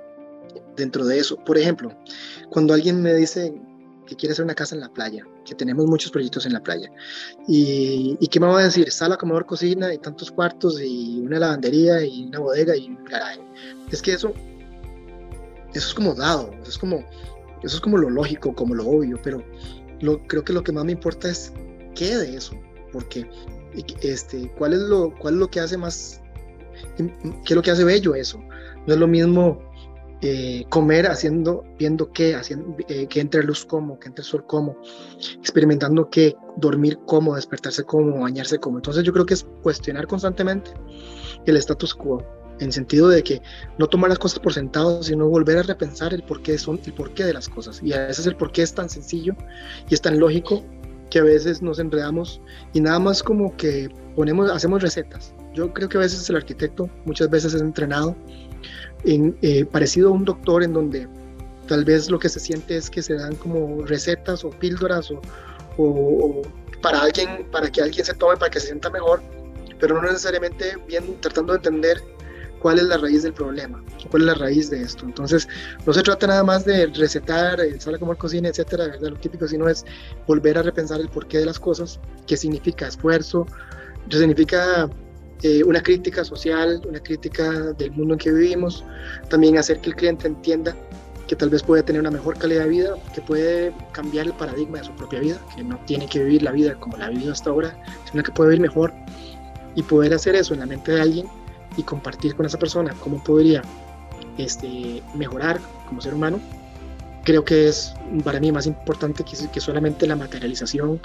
dentro 0.76 1.04
de 1.04 1.18
eso. 1.18 1.36
Por 1.44 1.58
ejemplo, 1.58 1.90
cuando 2.50 2.74
alguien 2.74 3.02
me 3.02 3.14
dice, 3.14 3.54
que 4.06 4.16
quiere 4.16 4.32
hacer 4.32 4.44
una 4.44 4.54
casa 4.54 4.74
en 4.74 4.80
la 4.80 4.88
playa, 4.88 5.24
que 5.44 5.54
tenemos 5.54 5.86
muchos 5.86 6.10
proyectos 6.10 6.46
en 6.46 6.52
la 6.52 6.62
playa. 6.62 6.90
¿Y, 7.48 8.16
y 8.20 8.26
qué 8.28 8.40
me 8.40 8.46
va 8.46 8.60
a 8.60 8.64
decir? 8.64 8.90
Sala, 8.90 9.16
comedor, 9.16 9.46
cocina 9.46 9.92
y 9.92 9.98
tantos 9.98 10.30
cuartos 10.30 10.80
y 10.80 11.20
una 11.20 11.38
lavandería 11.38 12.04
y 12.04 12.24
una 12.26 12.40
bodega 12.40 12.76
y 12.76 12.94
caray. 13.08 13.40
Es 13.90 14.02
que 14.02 14.12
eso, 14.12 14.32
eso 15.72 15.88
es 15.88 15.94
como 15.94 16.14
dado, 16.14 16.50
eso 16.62 16.70
es 16.70 16.78
como, 16.78 17.04
eso 17.62 17.76
es 17.76 17.80
como 17.80 17.98
lo 17.98 18.10
lógico, 18.10 18.54
como 18.54 18.74
lo 18.74 18.86
obvio, 18.86 19.18
pero 19.22 19.42
lo, 20.00 20.22
creo 20.26 20.44
que 20.44 20.52
lo 20.52 20.62
que 20.62 20.72
más 20.72 20.84
me 20.84 20.92
importa 20.92 21.30
es 21.30 21.52
qué 21.94 22.16
de 22.16 22.36
eso, 22.36 22.54
porque 22.92 23.28
este, 24.02 24.50
¿cuál, 24.56 24.74
es 24.74 24.80
lo, 24.80 25.14
¿cuál 25.18 25.34
es 25.34 25.40
lo 25.40 25.50
que 25.50 25.60
hace 25.60 25.76
más, 25.76 26.20
qué 26.96 27.52
es 27.52 27.56
lo 27.56 27.62
que 27.62 27.70
hace 27.70 27.84
bello 27.84 28.14
eso? 28.14 28.38
No 28.86 28.94
es 28.94 29.00
lo 29.00 29.06
mismo 29.06 29.62
eh, 30.26 30.64
comer 30.70 31.06
haciendo, 31.06 31.64
viendo 31.78 32.10
qué, 32.10 32.34
haciendo, 32.34 32.74
eh, 32.88 33.06
que 33.08 33.20
entre 33.20 33.42
luz 33.42 33.66
como, 33.66 33.98
que 33.98 34.08
entre 34.08 34.24
sol 34.24 34.46
como, 34.46 34.78
experimentando 35.38 36.08
qué, 36.08 36.34
dormir 36.56 36.98
cómo, 37.04 37.36
despertarse 37.36 37.84
como, 37.84 38.20
bañarse 38.20 38.58
como. 38.58 38.78
Entonces 38.78 39.04
yo 39.04 39.12
creo 39.12 39.26
que 39.26 39.34
es 39.34 39.46
cuestionar 39.62 40.06
constantemente 40.06 40.70
el 41.44 41.58
status 41.58 41.94
quo, 41.94 42.24
en 42.58 42.72
sentido 42.72 43.08
de 43.08 43.22
que 43.22 43.42
no 43.76 43.86
tomar 43.86 44.08
las 44.08 44.18
cosas 44.18 44.38
por 44.38 44.54
sentado, 44.54 45.02
sino 45.02 45.28
volver 45.28 45.58
a 45.58 45.62
repensar 45.62 46.14
el 46.14 46.22
porqué, 46.22 46.56
son, 46.56 46.80
el 46.86 46.94
porqué 46.94 47.24
de 47.24 47.34
las 47.34 47.46
cosas. 47.46 47.82
Y 47.82 47.92
a 47.92 48.06
veces 48.06 48.26
el 48.26 48.34
porqué 48.34 48.62
es 48.62 48.72
tan 48.72 48.88
sencillo 48.88 49.36
y 49.90 49.92
es 49.92 50.00
tan 50.00 50.18
lógico 50.18 50.64
que 51.10 51.18
a 51.18 51.22
veces 51.22 51.60
nos 51.60 51.78
enredamos 51.78 52.40
y 52.72 52.80
nada 52.80 52.98
más 52.98 53.22
como 53.22 53.54
que 53.58 53.90
ponemos, 54.16 54.50
hacemos 54.50 54.80
recetas. 54.80 55.34
Yo 55.52 55.70
creo 55.74 55.90
que 55.90 55.98
a 55.98 56.00
veces 56.00 56.30
el 56.30 56.36
arquitecto 56.36 56.88
muchas 57.04 57.28
veces 57.28 57.52
es 57.52 57.60
entrenado 57.60 58.16
en, 59.04 59.36
eh, 59.42 59.64
parecido 59.64 60.08
a 60.08 60.12
un 60.12 60.24
doctor 60.24 60.62
en 60.62 60.72
donde 60.72 61.08
tal 61.66 61.84
vez 61.84 62.10
lo 62.10 62.18
que 62.18 62.28
se 62.28 62.40
siente 62.40 62.76
es 62.76 62.90
que 62.90 63.02
se 63.02 63.14
dan 63.14 63.34
como 63.36 63.84
recetas 63.84 64.44
o 64.44 64.50
píldoras 64.50 65.10
o, 65.10 65.20
o, 65.78 66.42
para 66.82 67.00
alguien 67.02 67.46
para 67.50 67.70
que 67.70 67.80
alguien 67.80 68.04
se 68.04 68.14
tome 68.14 68.36
para 68.36 68.50
que 68.50 68.60
se 68.60 68.66
sienta 68.66 68.90
mejor 68.90 69.22
pero 69.80 70.00
no 70.00 70.02
necesariamente 70.02 70.76
bien 70.86 71.16
tratando 71.20 71.52
de 71.52 71.58
entender 71.58 72.02
cuál 72.64 72.78
es 72.78 72.84
la 72.84 72.96
raíz 72.96 73.22
del 73.22 73.34
problema, 73.34 73.84
cuál 74.10 74.22
es 74.22 74.26
la 74.28 74.34
raíz 74.36 74.70
de 74.70 74.80
esto. 74.80 75.04
Entonces, 75.04 75.46
no 75.84 75.92
se 75.92 76.02
trata 76.02 76.26
nada 76.26 76.42
más 76.42 76.64
de 76.64 76.86
recetar, 76.86 77.60
el 77.60 77.78
sala 77.78 77.98
como 77.98 78.16
cocina, 78.16 78.48
etcétera, 78.48 78.86
¿verdad? 78.86 79.10
lo 79.10 79.18
típico, 79.18 79.46
sino 79.46 79.68
es 79.68 79.84
volver 80.26 80.56
a 80.56 80.62
repensar 80.62 80.98
el 80.98 81.10
porqué 81.10 81.36
de 81.36 81.44
las 81.44 81.60
cosas, 81.60 82.00
qué 82.26 82.38
significa 82.38 82.88
esfuerzo, 82.88 83.46
qué 84.08 84.16
significa 84.16 84.88
eh, 85.42 85.62
una 85.64 85.82
crítica 85.82 86.24
social, 86.24 86.80
una 86.88 87.00
crítica 87.00 87.50
del 87.72 87.92
mundo 87.92 88.14
en 88.14 88.18
que 88.18 88.32
vivimos, 88.32 88.84
también 89.28 89.58
hacer 89.58 89.80
que 89.80 89.90
el 89.90 89.96
cliente 89.96 90.26
entienda 90.26 90.74
que 91.26 91.36
tal 91.36 91.50
vez 91.50 91.62
puede 91.62 91.82
tener 91.82 92.00
una 92.00 92.10
mejor 92.10 92.38
calidad 92.38 92.64
de 92.64 92.68
vida, 92.68 92.94
que 93.14 93.20
puede 93.20 93.72
cambiar 93.92 94.26
el 94.26 94.34
paradigma 94.34 94.78
de 94.78 94.84
su 94.84 94.92
propia 94.92 95.20
vida, 95.20 95.38
que 95.54 95.62
no 95.62 95.78
tiene 95.86 96.06
que 96.06 96.18
vivir 96.18 96.42
la 96.42 96.52
vida 96.52 96.74
como 96.74 96.96
la 96.96 97.06
ha 97.06 97.10
vivido 97.10 97.32
hasta 97.32 97.50
ahora, 97.50 97.76
sino 98.10 98.22
que 98.22 98.32
puede 98.32 98.50
vivir 98.50 98.62
mejor 98.62 98.92
y 99.74 99.82
poder 99.82 100.14
hacer 100.14 100.34
eso 100.34 100.54
en 100.54 100.60
la 100.60 100.66
mente 100.66 100.92
de 100.92 101.00
alguien 101.00 101.26
y 101.76 101.82
compartir 101.82 102.34
con 102.36 102.46
esa 102.46 102.58
persona 102.58 102.94
cómo 103.00 103.22
podría 103.22 103.62
este, 104.38 105.02
mejorar 105.14 105.60
como 105.88 106.00
ser 106.00 106.14
humano, 106.14 106.40
creo 107.24 107.44
que 107.44 107.68
es 107.68 107.94
para 108.22 108.40
mí 108.40 108.52
más 108.52 108.66
importante 108.66 109.24
que, 109.24 109.60
solamente 109.60 110.06
la 110.06 110.16
materialización 110.16 111.00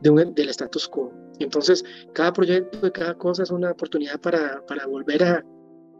del 0.00 0.48
status 0.48 0.88
quo. 0.88 1.12
Entonces, 1.38 1.84
cada 2.14 2.32
proyecto 2.32 2.78
de 2.80 2.92
cada 2.92 3.14
cosa 3.14 3.42
es 3.42 3.50
una 3.50 3.72
oportunidad 3.72 4.20
para, 4.20 4.62
volver 4.86 5.22
a 5.24 5.44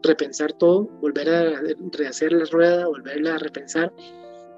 repensar 0.01 0.53
todo, 0.53 0.85
volver 1.01 1.29
a 1.29 1.61
rehacer 1.91 2.31
la 2.33 2.45
rueda, 2.45 2.87
volverla 2.87 3.35
a 3.35 3.37
repensar. 3.37 3.93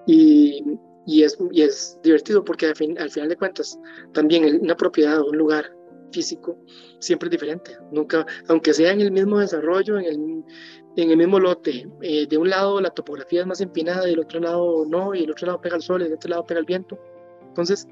Y, 0.05 0.63
y, 1.05 1.23
es, 1.23 1.37
y 1.51 1.67
divertido 2.03 2.43
porque 2.43 2.67
al, 2.67 2.73
al 2.97 3.09
final 3.09 3.29
de 3.29 3.37
cuentas, 3.37 3.79
también 4.13 4.59
una 4.61 4.75
propiedad 4.75 5.19
o 5.19 5.29
un 5.29 5.37
lugar 5.37 5.71
físico 6.11 6.57
siempre 6.99 7.27
es 7.27 7.31
diferente. 7.31 7.77
Nunca, 7.91 8.25
aunque 8.47 8.73
sea 8.73 8.91
en 8.91 9.01
el 9.01 9.11
mismo 9.11 9.39
desarrollo, 9.39 9.97
en 9.99 10.05
el, 10.05 10.43
en 10.95 11.11
el 11.11 11.17
mismo 11.17 11.39
lote, 11.39 11.87
eh, 12.01 12.27
de 12.27 12.37
un 12.37 12.49
lado 12.49 12.81
la 12.81 12.89
topografía 12.89 13.41
es 13.41 13.47
más 13.47 13.61
empinada 13.61 14.05
del 14.05 14.19
otro 14.19 14.39
lado 14.39 14.85
no, 14.85 15.15
y 15.15 15.23
el 15.23 15.31
otro 15.31 15.47
lado 15.47 15.61
pega 15.61 15.75
el 15.75 15.81
sol 15.81 16.01
y 16.01 16.05
del 16.05 16.13
otro 16.13 16.29
lado 16.29 16.45
pega 16.45 16.59
el 16.59 16.65
viento. 16.65 16.99
Entonces, 17.47 17.87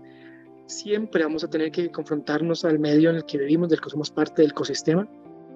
siempre 0.68 1.24
vamos 1.24 1.44
a 1.44 1.50
tener 1.50 1.72
que 1.72 1.90
confrontarnos 1.92 2.64
al 2.64 2.80
medio 2.80 3.10
en 3.10 3.18
el 3.18 3.26
que 3.26 3.38
vivimos, 3.38 3.70
del 3.70 3.82
que 3.82 3.90
somos 3.90 4.12
parte 4.12 4.42
del 4.42 4.52
ecosistema, 4.52 5.08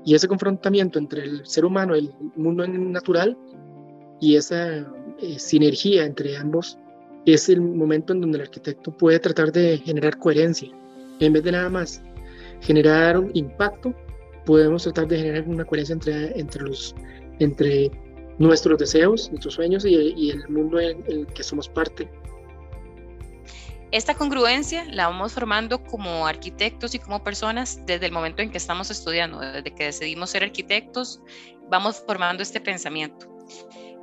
y 0.06 0.16
ese 0.16 0.28
confrontamiento 0.28 1.00
entre 1.00 1.24
el 1.24 1.46
ser 1.46 1.66
humano, 1.66 1.96
el 1.96 2.12
mundo 2.36 2.68
natural, 2.68 3.38
y 4.20 4.36
esa 4.36 4.80
eh, 5.20 5.38
sinergia 5.38 6.06
entre 6.06 6.36
ambos, 6.38 6.78
es 7.26 7.48
el 7.48 7.62
momento 7.62 8.14
en 8.14 8.22
donde 8.22 8.38
el 8.38 8.44
arquitecto 8.44 8.92
puede 8.92 9.20
tratar 9.20 9.52
de 9.52 9.78
generar 9.78 10.18
coherencia, 10.18 10.70
en 11.20 11.34
vez 11.34 11.44
de 11.44 11.52
nada 11.52 11.70
más 11.70 12.02
generar 12.64 13.22
impacto, 13.34 13.94
podemos 14.46 14.84
tratar 14.84 15.08
de 15.08 15.18
generar 15.18 15.48
una 15.48 15.66
coherencia 15.66 15.94
entre, 15.94 16.40
entre, 16.40 16.62
los, 16.64 16.96
entre 17.40 17.92
nuestros 18.40 18.78
deseos, 18.78 19.30
nuestros 19.30 19.54
sueños 19.54 19.86
y, 19.86 19.96
y 19.96 20.32
el 20.32 20.48
mundo 20.50 20.80
en 20.80 21.04
el 21.08 21.28
que 21.28 21.44
somos 21.44 21.70
parte. 21.70 22.10
Esta 23.92 24.16
congruencia 24.16 24.86
la 24.86 25.08
vamos 25.08 25.34
formando 25.34 25.84
como 25.84 26.26
arquitectos 26.26 26.96
y 26.96 27.00
como 27.00 27.24
personas 27.24 27.86
desde 27.86 28.08
el 28.08 28.12
momento 28.12 28.42
en 28.42 28.50
que 28.50 28.58
estamos 28.58 28.90
estudiando, 28.90 29.40
desde 29.40 29.76
que 29.76 29.84
decidimos 29.86 30.32
ser 30.32 30.42
arquitectos, 30.42 31.22
vamos 31.70 32.04
formando 32.06 32.42
este 32.42 32.60
pensamiento. 32.60 33.28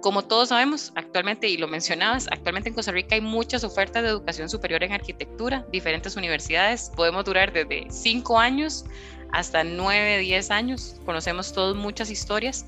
Como 0.00 0.23
todos 0.23 0.49
sabemos, 0.49 0.92
actualmente, 0.95 1.47
y 1.47 1.59
lo 1.59 1.69
mencionabas, 1.69 2.26
actualmente 2.30 2.71
en 2.71 2.75
Costa 2.75 2.90
Rica 2.90 3.16
hay 3.16 3.21
muchas 3.21 3.64
ofertas 3.64 4.02
de 4.02 4.09
educación 4.09 4.49
superior 4.49 4.83
en 4.83 4.92
arquitectura, 4.92 5.66
diferentes 5.71 6.16
universidades, 6.16 6.90
podemos 6.97 7.26
durar 7.26 7.52
desde 7.52 7.87
5 7.90 8.38
años 8.38 8.87
hasta 9.33 9.62
9, 9.62 10.19
10 10.19 10.50
años, 10.52 10.97
conocemos 11.04 11.52
todos 11.52 11.76
muchas 11.76 12.11
historias, 12.11 12.64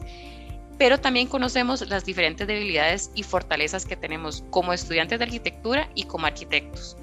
pero 0.77 1.01
también 1.01 1.27
conocemos 1.27 1.89
las 1.89 2.05
diferentes 2.05 2.47
debilidades 2.47 3.11
y 3.15 3.23
fortalezas 3.23 3.87
que 3.87 3.97
tenemos 3.97 4.45
como 4.51 4.75
estudiantes 4.75 5.19
de 5.19 5.25
arquitectura 5.25 5.89
y 5.95 6.05
como 6.05 6.27
arquitectos. 6.27 6.99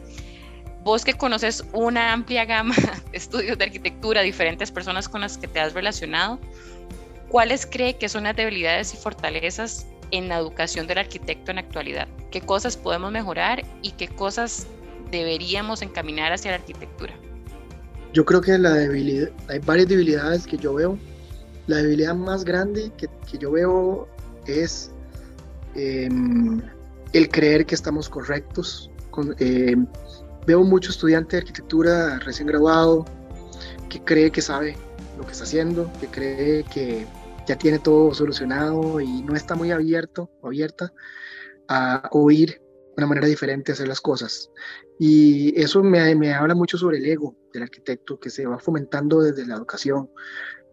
Vos 0.84 1.06
que 1.06 1.16
conoces 1.16 1.66
una 1.74 2.14
amplia 2.14 2.46
gama 2.46 2.76
de 3.12 3.18
estudios 3.18 3.58
de 3.58 3.64
arquitectura, 3.64 4.22
diferentes 4.22 4.70
personas 4.72 5.10
con 5.10 5.22
las 5.22 5.40
que 5.40 5.48
te 5.48 5.60
has 5.60 5.74
relacionado, 5.74 6.40
¿cuáles 7.30 7.66
cree 7.66 7.98
que 7.98 8.10
son 8.10 8.26
las 8.26 8.36
debilidades 8.36 8.94
y 8.94 8.98
fortalezas 8.98 9.88
en 10.12 10.28
la 10.28 10.38
educación 10.38 10.88
del 10.88 11.00
arquitecto 11.00 11.52
en 11.52 11.56
la 11.56 11.62
actualidad? 11.62 12.08
¿Qué 12.32 12.42
cosas 12.42 12.78
podemos 12.78 13.12
mejorar 13.12 13.66
y 13.82 13.92
qué 13.92 14.08
cosas 14.08 14.68
deberíamos 15.12 15.82
encaminar 15.82 16.32
hacia 16.32 16.52
la 16.52 16.58
arquitectura? 16.58 17.14
Yo 18.14 18.26
creo 18.26 18.42
que 18.42 18.58
la 18.58 18.74
hay 18.74 19.60
varias 19.66 19.88
debilidades 19.88 20.48
que 20.48 20.58
yo 20.58 20.74
veo. 20.74 20.98
La 21.68 21.78
debilidad 21.78 22.16
más 22.16 22.44
grande 22.44 22.92
que, 22.98 23.08
que 23.30 23.38
yo 23.38 23.52
veo 23.52 24.08
es 24.48 24.92
em, 25.76 26.62
el 27.14 27.30
creer 27.30 27.66
que 27.66 27.76
estamos 27.76 28.10
correctos. 28.10 28.90
Con, 29.12 29.36
em, 29.40 29.86
veo 30.48 30.64
mucho 30.64 30.90
estudiante 30.90 31.36
de 31.36 31.42
arquitectura 31.42 32.20
recién 32.20 32.48
graduado 32.48 33.06
que 33.90 34.02
cree 34.02 34.32
que 34.32 34.42
sabe 34.42 34.76
lo 35.18 35.26
que 35.26 35.32
está 35.32 35.44
haciendo, 35.44 35.92
que 36.00 36.08
cree 36.08 36.64
que 36.64 37.06
ya 37.50 37.58
tiene 37.58 37.80
todo 37.80 38.14
solucionado 38.14 39.02
y 39.02 39.24
no 39.24 39.36
está 39.36 39.56
muy 39.56 39.72
abierto 39.72 40.30
o 40.40 40.48
abierta 40.48 40.94
a 41.68 42.08
oír 42.12 42.62
una 42.96 43.08
manera 43.08 43.26
diferente 43.26 43.72
de 43.72 43.74
hacer 43.74 43.88
las 43.88 44.02
cosas. 44.02 44.52
Y 45.00 45.60
eso 45.60 45.82
me, 45.82 46.14
me 46.14 46.32
habla 46.32 46.54
mucho 46.54 46.78
sobre 46.78 47.00
el 47.00 47.06
ego 47.06 47.36
del 47.52 47.64
arquitecto 47.64 48.20
que 48.20 48.30
se 48.30 48.46
va 48.46 48.60
fomentando 48.60 49.22
desde 49.22 49.48
la 49.48 49.56
educación, 49.56 50.12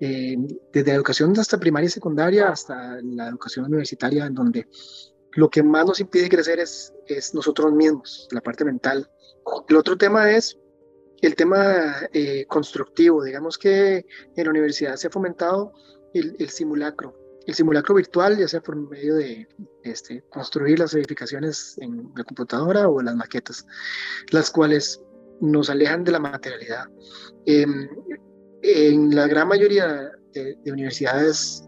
eh, 0.00 0.37
desde 0.71 0.90
la 0.90 0.97
educación 0.97 1.33
hasta 1.38 1.59
primaria 1.59 1.87
y 1.87 1.90
secundaria 1.90 2.49
hasta 2.49 3.00
la 3.02 3.28
educación 3.28 3.64
universitaria, 3.64 4.26
en 4.26 4.35
donde 4.35 4.68
lo 5.33 5.49
que 5.49 5.62
más 5.62 5.87
nos 5.87 6.00
impide 6.00 6.28
crecer 6.28 6.59
es, 6.59 6.92
es 7.06 7.33
nosotros 7.33 7.73
mismos, 7.73 8.28
la 8.33 8.42
parte 8.42 8.66
mental. 8.66 9.11
El 9.66 9.76
otro 9.76 9.97
tema 9.97 10.30
es 10.30 10.59
el 11.23 11.35
tema 11.35 11.95
eh, 12.12 12.45
constructivo. 12.47 13.25
Digamos 13.25 13.56
que 13.56 14.04
en 14.37 14.45
la 14.45 14.50
universidad 14.50 14.97
se 14.97 15.06
ha 15.06 15.11
fomentado 15.11 15.73
el, 16.18 16.49
simulacro. 16.50 17.14
El 17.46 17.54
simulacro 17.54 17.94
virtual, 17.94 18.37
ya 18.37 18.49
sea 18.49 18.61
por 18.61 18.76
medio 18.76 19.16
de 19.16 19.46
este, 19.85 20.23
construir 20.30 20.78
las 20.78 20.94
edificaciones 20.94 21.76
en 21.78 22.11
la 22.16 22.25
computadora 22.25 22.88
o 22.88 23.00
las 23.02 23.14
maquetas, 23.14 23.66
las 24.30 24.50
cuales 24.50 25.00
nos 25.40 25.70
alejan 25.70 26.04
de 26.04 26.12
la 26.12 26.18
materialidad. 26.18 26.87
Eh, 27.46 27.66
en 28.62 29.14
la 29.14 29.26
gran 29.26 29.49
mayoría 29.49 30.11
de, 30.32 30.58
universidades 30.66 31.64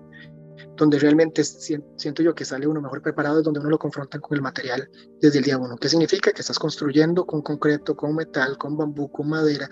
donde 0.79 0.99
realmente 0.99 1.45
siento 1.45 2.23
yo 2.23 2.35
que 2.35 2.45
sale 2.45 2.67
uno 2.67 2.81
mejor 2.81 3.03
preparado 3.03 3.39
es 3.39 3.45
donde 3.45 3.61
uno 3.61 3.71
lo 3.71 3.79
confronta 3.79 4.19
con 4.21 4.37
el 4.37 4.43
material 4.43 4.89
desde 5.21 5.39
el 5.39 5.45
día 5.45 5.59
uno. 5.59 5.77
¿Qué 5.77 5.89
significa? 5.89 6.33
Que 6.33 6.41
estás 6.41 6.59
construyendo 6.59 7.27
con 7.27 7.43
concreto, 7.43 7.97
con 7.97 8.15
metal, 8.15 8.57
con 8.57 8.77
bambú, 8.77 9.11
con 9.11 9.29
madera, 9.29 9.69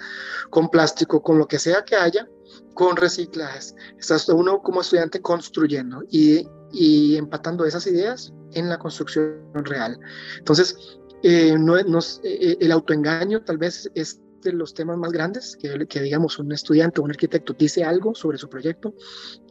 con 0.50 0.68
plástico, 0.68 1.22
con 1.22 1.38
lo 1.38 1.46
que 1.46 1.58
sea 1.58 1.84
que 1.84 1.96
haya, 1.96 2.28
con 2.74 2.96
reciclajes. 2.96 3.74
Estás 3.98 4.28
uno 4.28 4.60
como 4.60 4.80
estudiante 4.80 5.22
construyendo 5.22 6.02
y, 6.10 6.46
y 6.72 7.16
empatando 7.16 7.64
esas 7.64 7.86
ideas 7.86 8.32
en 8.52 8.68
la 8.68 8.78
construcción 8.78 9.40
real. 9.54 9.98
Entonces, 10.38 10.98
eh, 11.22 11.56
no, 11.58 11.82
no, 11.82 12.00
eh, 12.24 12.56
el 12.60 12.72
autoengaño 12.72 13.42
tal 13.42 13.58
vez 13.58 13.90
es 13.94 14.20
de 14.42 14.52
los 14.52 14.74
temas 14.74 14.96
más 14.98 15.12
grandes, 15.12 15.56
que, 15.56 16.00
digamos 16.00 16.38
un 16.38 16.52
estudiante 16.52 17.00
o 17.00 17.04
un 17.04 17.10
arquitecto 17.10 17.52
dice 17.52 17.84
algo 17.84 18.14
sobre 18.14 18.38
su 18.38 18.48
proyecto 18.48 18.94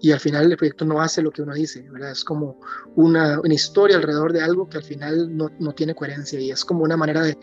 y 0.02 0.12
al 0.12 0.20
final 0.20 0.50
el 0.50 0.58
proyecto 0.58 0.86
no 0.86 1.02
hace 1.02 1.22
lo 1.22 1.32
que 1.32 1.42
uno 1.42 1.54
dice. 1.54 1.88
Es 2.12 2.24
como 2.24 2.60
una, 2.96 3.40
una 3.40 3.54
historia 3.54 3.98
alrededor 3.98 4.34
de 4.34 4.42
algo 4.42 4.70
que 4.70 4.78
al 4.78 4.84
final 4.84 5.36
no, 5.36 5.52
no, 5.60 5.74
tiene 5.74 5.96
coherencia 5.96 6.40
y 6.40 6.52
es 6.52 6.64
como 6.64 6.84
una 6.84 6.98
manera 6.98 7.22
de 7.22 7.38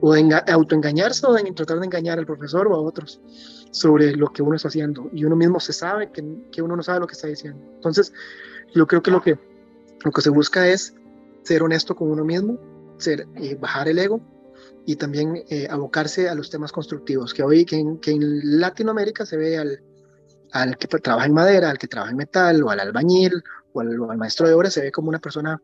o 0.00 0.12
de 0.12 0.42
autoengañarse 0.52 1.26
o 1.26 1.32
de 1.32 1.42
tratar 1.52 1.80
de 1.80 1.86
engañar 1.86 2.18
al 2.18 2.26
profesor 2.26 2.68
o 2.68 2.74
a 2.74 2.80
otros 2.80 3.20
sobre 3.72 4.14
lo 4.14 4.32
que 4.32 4.42
uno 4.42 4.54
está 4.54 4.68
haciendo 4.68 5.10
y 5.12 5.24
uno 5.24 5.34
mismo 5.34 5.58
se 5.58 5.72
sabe 5.72 6.12
que, 6.12 6.24
que 6.52 6.62
uno 6.62 6.76
no 6.76 6.82
sabe 6.82 7.00
lo 7.00 7.06
que 7.06 7.14
está 7.14 7.26
diciendo. 7.26 7.60
Entonces, 7.74 8.12
yo 8.74 8.86
creo 8.86 9.02
que 9.02 9.10
lo 9.10 9.20
que, 9.20 9.38
lo 10.04 10.12
que 10.12 10.20
se 10.20 10.30
busca 10.30 10.68
es 10.68 10.94
ser 11.42 11.62
honesto 11.62 11.96
con 11.96 12.10
uno 12.10 12.24
mismo, 12.24 12.58
ser, 12.98 13.26
eh, 13.36 13.56
bajar 13.56 13.88
el 13.88 13.98
ego 13.98 14.20
y 14.86 14.96
también 14.96 15.44
eh, 15.48 15.66
abocarse 15.70 16.28
a 16.28 16.34
los 16.34 16.50
temas 16.50 16.72
constructivos, 16.72 17.34
que 17.34 17.42
hoy 17.42 17.64
que 17.64 17.76
en, 17.76 17.98
que 17.98 18.12
en 18.12 18.60
Latinoamérica 18.60 19.26
se 19.26 19.36
ve 19.36 19.58
al, 19.58 19.82
al, 20.52 20.76
que 20.76 20.88
trabaja 20.88 21.26
en 21.26 21.34
madera, 21.34 21.70
al 21.70 21.78
que 21.78 21.88
trabaja 21.88 22.10
en 22.10 22.16
metal, 22.16 22.62
o 22.62 22.70
al 22.70 22.80
albañil, 22.80 23.42
o 23.72 23.80
al, 23.80 23.96
maestro 24.16 24.48
de 24.48 24.54
obra, 24.54 24.70
se 24.70 24.80
ve 24.80 24.92
como 24.92 25.08
una 25.08 25.18
persona, 25.18 25.60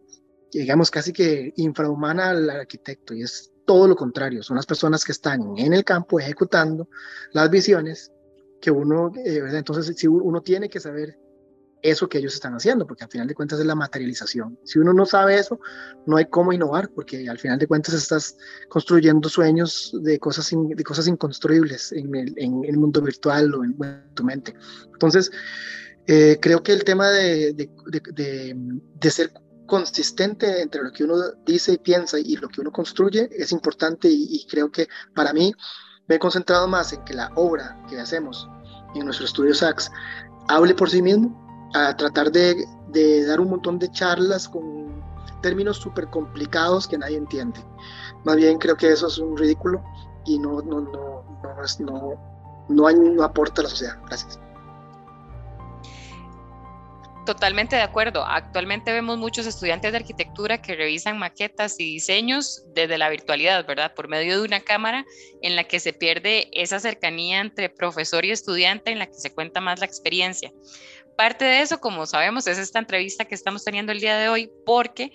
digamos, 0.53 0.91
casi 0.91 1.13
que 1.13 1.53
infrahumana 1.57 2.31
al 2.31 2.51
arquitecto, 2.51 3.15
y 3.15 3.23
es 3.23 3.51
todo 3.65 3.89
lo 3.89 3.97
contrario, 3.97 4.43
son 4.43 4.57
las 4.57 4.67
personas 4.67 5.05
que 5.05 5.13
están 5.13 5.57
en 5.57 5.73
el 5.73 5.85
campo 5.85 6.21
ejecutando 6.21 6.89
las 7.33 7.49
visiones 7.49 8.13
que 8.61 8.71
uno, 8.71 9.11
eh, 9.17 9.43
entonces 9.53 9.97
si 9.97 10.07
uno 10.07 10.43
tiene 10.43 10.69
que 10.69 10.81
saber 10.81 11.19
eso 11.85 12.09
que 12.09 12.17
ellos 12.17 12.33
están 12.33 12.55
haciendo, 12.55 12.87
porque 12.87 13.05
al 13.05 13.11
final 13.11 13.29
de 13.29 13.35
cuentas 13.35 13.61
es 13.61 13.67
la 13.67 13.75
materialización. 13.75 14.59
Si 14.65 14.79
uno 14.79 14.95
no 14.95 15.05
sabe 15.05 15.39
eso, 15.39 15.61
no 16.07 16.17
hay 16.17 16.25
cómo 16.25 16.51
innovar, 16.51 16.89
porque 16.89 17.29
al 17.29 17.39
final 17.39 17.59
de 17.59 17.67
cuentas 17.67 17.95
estás 17.95 18.39
construyendo 18.71 19.29
sueños 19.29 19.95
de 20.03 20.19
cosas, 20.19 20.51
de 20.51 20.83
cosas 20.83 21.07
inconstruibles 21.09 21.93
en 21.93 22.15
el, 22.15 22.33
en 22.39 22.65
el 22.65 22.79
mundo 22.79 23.03
virtual 23.03 23.55
o 23.55 23.65
en, 23.65 23.77
tu 24.15 24.25
mente. 24.25 24.55
Entonces, 24.95 25.31
eh, 26.07 26.39
creo 26.41 26.63
que 26.63 26.73
el 26.73 26.85
tema 26.85 27.11
de, 27.11 27.53
de, 27.53 27.71
de, 27.87 28.55
de, 28.99 29.11
ser 29.11 29.31
consistente 29.67 30.63
entre 30.63 30.83
lo 30.83 30.91
que 30.91 31.05
uno 31.05 31.17
dice 31.45 31.75
y 31.75 31.79
piensa 31.79 32.19
y 32.19 32.37
lo 32.37 32.49
que 32.49 32.63
uno 32.63 32.73
construye 32.73 33.29
es 33.31 33.53
importante 33.53 34.09
y, 34.09 34.27
y 34.31 34.47
creo 34.47 34.71
que 34.71 34.89
para 35.15 35.35
mí 35.35 35.55
me 36.09 36.15
he 36.15 36.19
concentrado 36.19 36.67
más 36.67 36.95
en 36.95 37.05
que 37.05 37.13
la 37.13 37.31
obra 37.37 37.79
que 37.91 38.01
hacemos 38.01 38.49
en 38.95 39.05
nuestro 39.05 39.27
estudio 39.27 39.55
SACS 39.55 39.91
hable 40.49 40.75
por 40.75 40.91
sí 40.91 41.03
mismo 41.03 41.44
a 41.75 41.97
tratar 41.97 42.31
de, 42.31 42.65
de 42.89 43.27
dar 43.27 43.41
un 43.41 43.51
montón 43.51 43.79
de 43.79 43.91
charlas 43.91 44.49
con 44.49 45.03
términos 45.43 45.77
súper 45.77 46.09
complicados 46.09 46.89
que 46.89 46.97
nadie 46.97 47.19
entiende. 47.19 47.61
Más 48.25 48.37
bien 48.37 48.59
creo 48.59 48.77
que 48.77 48.91
eso 48.91 49.09
es 49.09 49.19
un 49.19 49.37
ridículo 49.37 49.85
y 50.25 50.39
no, 50.39 50.63
no, 50.63 50.81
no, 50.81 51.41
no, 51.43 51.63
es, 51.63 51.79
no, 51.81 52.15
no, 52.69 52.87
hay, 52.87 52.95
no 52.95 53.23
aporta 53.23 53.61
a 53.61 53.65
la 53.65 53.71
sociedad. 53.71 53.99
Gracias. 54.07 54.41
Totalmente 57.27 57.77
de 57.77 57.83
acuerdo. 57.83 58.23
Actualmente 58.25 58.93
vemos 58.93 59.17
muchos 59.17 59.47
estudiantes 59.47 59.93
de 59.93 59.99
arquitectura 59.99 60.61
que 60.61 60.77
revisan 60.77 61.19
maquetas 61.19 61.81
y 61.81 61.85
diseños 61.85 62.63
desde 62.75 62.99
la 62.99 63.09
virtualidad, 63.09 63.67
¿verdad? 63.67 63.95
Por 63.95 64.09
medio 64.09 64.39
de 64.39 64.45
una 64.45 64.61
cámara 64.61 65.07
en 65.41 65.57
la 65.57 65.65
que 65.65 65.81
se 65.81 65.95
pierde 65.95 66.49
esa 66.53 66.81
cercanía 66.81 67.41
entre 67.41 67.71
profesor 67.71 68.27
y 68.27 68.31
estudiante, 68.31 68.93
en 68.93 68.99
la 68.99 69.07
que 69.07 69.15
se 69.15 69.33
cuenta 69.33 69.63
más 69.63 69.81
la 69.81 69.87
experiencia. 69.87 70.53
Parte 71.17 71.45
de 71.45 71.61
eso, 71.61 71.81
como 71.81 72.07
sabemos, 72.07 72.47
es 72.47 72.59
esta 72.59 72.79
entrevista 72.79 73.25
que 73.25 73.35
estamos 73.35 73.65
teniendo 73.65 73.93
el 73.93 74.01
día 74.01 74.17
de 74.17 74.29
hoy, 74.29 74.51
porque 74.67 75.13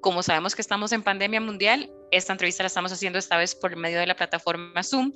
como 0.00 0.22
sabemos 0.22 0.54
que 0.54 0.62
estamos 0.62 0.92
en 0.92 1.02
pandemia 1.02 1.40
mundial, 1.40 1.90
esta 2.10 2.32
entrevista 2.32 2.62
la 2.62 2.66
estamos 2.66 2.92
haciendo 2.92 3.18
esta 3.18 3.36
vez 3.38 3.54
por 3.54 3.74
medio 3.76 3.98
de 4.00 4.06
la 4.06 4.16
plataforma 4.16 4.82
Zoom. 4.82 5.12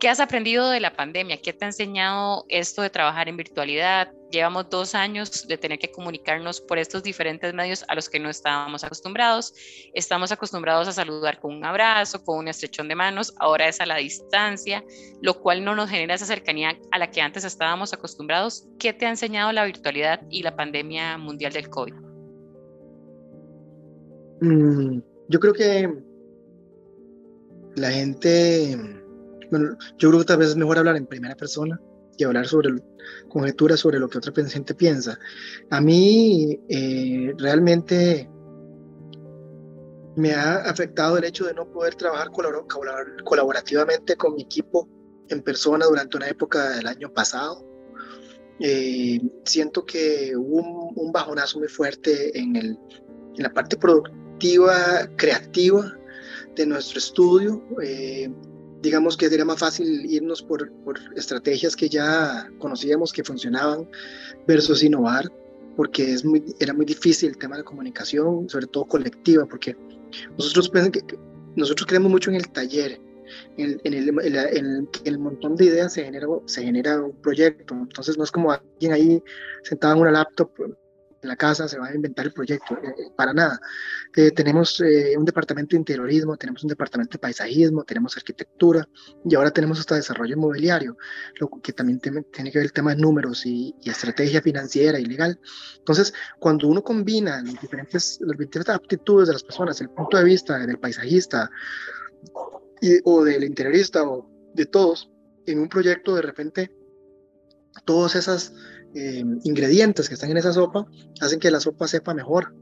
¿Qué 0.00 0.08
has 0.08 0.18
aprendido 0.18 0.70
de 0.70 0.80
la 0.80 0.96
pandemia? 0.96 1.42
¿Qué 1.42 1.52
te 1.52 1.66
ha 1.66 1.68
enseñado 1.68 2.46
esto 2.48 2.80
de 2.80 2.88
trabajar 2.88 3.28
en 3.28 3.36
virtualidad? 3.36 4.10
Llevamos 4.30 4.70
dos 4.70 4.94
años 4.94 5.46
de 5.46 5.58
tener 5.58 5.78
que 5.78 5.90
comunicarnos 5.90 6.62
por 6.62 6.78
estos 6.78 7.02
diferentes 7.02 7.52
medios 7.52 7.84
a 7.86 7.94
los 7.94 8.08
que 8.08 8.18
no 8.18 8.30
estábamos 8.30 8.82
acostumbrados. 8.82 9.52
Estamos 9.92 10.32
acostumbrados 10.32 10.88
a 10.88 10.92
saludar 10.92 11.38
con 11.38 11.54
un 11.54 11.66
abrazo, 11.66 12.24
con 12.24 12.38
un 12.38 12.48
estrechón 12.48 12.88
de 12.88 12.94
manos, 12.94 13.34
ahora 13.36 13.68
es 13.68 13.78
a 13.82 13.84
la 13.84 13.96
distancia, 13.96 14.82
lo 15.20 15.38
cual 15.38 15.62
no 15.62 15.74
nos 15.74 15.90
genera 15.90 16.14
esa 16.14 16.24
cercanía 16.24 16.78
a 16.92 16.98
la 16.98 17.10
que 17.10 17.20
antes 17.20 17.44
estábamos 17.44 17.92
acostumbrados. 17.92 18.66
¿Qué 18.78 18.94
te 18.94 19.04
ha 19.04 19.10
enseñado 19.10 19.52
la 19.52 19.66
virtualidad 19.66 20.22
y 20.30 20.42
la 20.42 20.56
pandemia 20.56 21.18
mundial 21.18 21.52
del 21.52 21.68
COVID? 21.68 21.94
Mm, 24.40 25.02
yo 25.28 25.40
creo 25.40 25.52
que 25.52 25.92
la 27.76 27.90
gente 27.90 29.00
bueno, 29.50 29.76
yo 29.98 30.08
creo 30.08 30.20
que 30.20 30.26
tal 30.26 30.38
vez 30.38 30.50
es 30.50 30.56
mejor 30.56 30.78
hablar 30.78 30.96
en 30.96 31.06
primera 31.06 31.34
persona 31.34 31.80
y 32.16 32.24
hablar 32.24 32.46
sobre 32.46 32.70
conjeturas 33.28 33.80
sobre 33.80 33.98
lo 33.98 34.08
que 34.08 34.18
otra 34.18 34.32
gente 34.48 34.74
piensa. 34.74 35.18
A 35.70 35.80
mí 35.80 36.60
eh, 36.68 37.32
realmente 37.38 38.28
me 40.16 40.34
ha 40.34 40.56
afectado 40.56 41.18
el 41.18 41.24
hecho 41.24 41.46
de 41.46 41.54
no 41.54 41.70
poder 41.70 41.94
trabajar 41.94 42.30
colaborativamente 42.30 44.16
con 44.16 44.34
mi 44.34 44.42
equipo 44.42 44.88
en 45.28 45.42
persona 45.42 45.86
durante 45.86 46.16
una 46.16 46.28
época 46.28 46.70
del 46.70 46.86
año 46.86 47.12
pasado. 47.12 47.66
Eh, 48.58 49.20
siento 49.44 49.86
que 49.86 50.36
hubo 50.36 50.58
un, 50.58 50.92
un, 50.96 51.12
bajonazo 51.12 51.58
muy 51.60 51.68
fuerte 51.68 52.38
en, 52.38 52.56
el, 52.56 52.78
en 53.36 53.42
la 53.42 53.52
parte 53.54 53.76
productiva, 53.78 55.08
creativa 55.16 55.90
de 56.56 56.66
nuestro 56.66 56.98
estudio. 56.98 57.64
Eh, 57.82 58.30
digamos 58.82 59.16
que 59.16 59.28
sería 59.28 59.44
más 59.44 59.58
fácil 59.58 60.06
irnos 60.10 60.42
por, 60.42 60.70
por, 60.84 60.98
estrategias 61.16 61.76
que 61.76 61.88
ya 61.88 62.50
conocíamos 62.58 63.12
que 63.12 63.24
funcionaban 63.24 63.88
versus 64.46 64.82
innovar, 64.82 65.30
porque 65.76 66.12
es 66.12 66.24
era 66.58 66.72
muy 66.72 66.86
difícil 66.86 67.30
el 67.30 67.38
tema 67.38 67.56
de 67.56 67.64
comunicación, 67.64 68.48
sobre 68.48 68.66
todo 68.66 68.86
colectiva, 68.86 69.46
porque 69.46 69.76
nosotros, 70.36 70.70
creemos 71.86 72.10
mucho 72.10 72.30
en 72.30 72.36
el 72.36 72.48
taller, 72.50 73.00
en, 73.56 73.78
el, 73.84 74.08
en, 74.08 74.18
en, 74.24 74.88
el, 75.04 75.18
montón 75.18 75.56
de 75.56 75.66
ideas 75.66 75.92
se 75.92 76.04
genera, 76.04 76.26
se 76.46 76.62
genera 76.64 77.00
un 77.00 77.12
proyecto, 77.12 77.74
entonces 77.74 78.18
no 78.18 78.24
es 78.24 78.30
como 78.30 78.50
alguien 78.50 78.92
ahí 78.92 79.22
sentado 79.62 79.94
en 79.94 80.00
una 80.00 80.10
laptop 80.10 80.50
la 81.22 81.36
casa 81.36 81.68
se 81.68 81.78
va 81.78 81.88
a 81.88 81.94
inventar 81.94 82.26
el 82.26 82.32
proyecto, 82.32 82.74
eh, 82.74 82.88
eh, 82.88 83.12
para 83.16 83.32
nada. 83.32 83.60
Eh, 84.16 84.30
tenemos 84.30 84.80
eh, 84.80 85.14
un 85.16 85.24
departamento 85.24 85.76
de 85.76 85.80
interiorismo, 85.80 86.36
tenemos 86.36 86.62
un 86.62 86.68
departamento 86.68 87.12
de 87.12 87.18
paisajismo, 87.18 87.84
tenemos 87.84 88.16
arquitectura 88.16 88.88
y 89.24 89.34
ahora 89.34 89.50
tenemos 89.50 89.78
hasta 89.78 89.96
desarrollo 89.96 90.34
inmobiliario, 90.34 90.96
lo 91.38 91.48
que 91.62 91.72
también 91.72 92.00
tiene, 92.00 92.24
que 92.24 92.42
ver 92.42 92.64
el 92.64 92.72
tema 92.72 92.94
de 92.94 93.00
números 93.00 93.44
y, 93.46 93.74
estrategia 93.84 94.40
financiera 94.40 94.98
y 94.98 95.04
legal. 95.04 95.38
Entonces, 95.78 96.14
cuando 96.38 96.68
uno 96.68 96.82
combina 96.82 97.42
diferentes, 97.42 98.18
las 98.20 98.38
diferentes 98.38 98.74
aptitudes 98.74 99.26
de 99.26 99.34
las 99.34 99.42
personas, 99.42 99.80
el 99.80 99.90
punto 99.90 100.16
de 100.16 100.24
vista 100.24 100.58
del 100.58 100.78
paisajista 100.78 101.50
o 103.04 103.24
del 103.24 103.44
interiorista 103.44 104.04
o 104.04 104.30
de 104.54 104.66
todos, 104.66 105.10
en 105.46 105.58
un 105.58 105.68
proyecto 105.68 106.14
de 106.14 106.22
repente 106.22 106.70
todos 107.84 108.14
esos 108.14 108.52
eh, 108.94 109.24
ingredientes 109.44 110.08
que 110.08 110.14
están 110.14 110.30
en 110.30 110.38
esa 110.38 110.52
sopa 110.52 110.86
hacen 111.20 111.38
que 111.38 111.50
la 111.50 111.60
sopa 111.60 111.86
sepa 111.86 112.14
mejor 112.14 112.54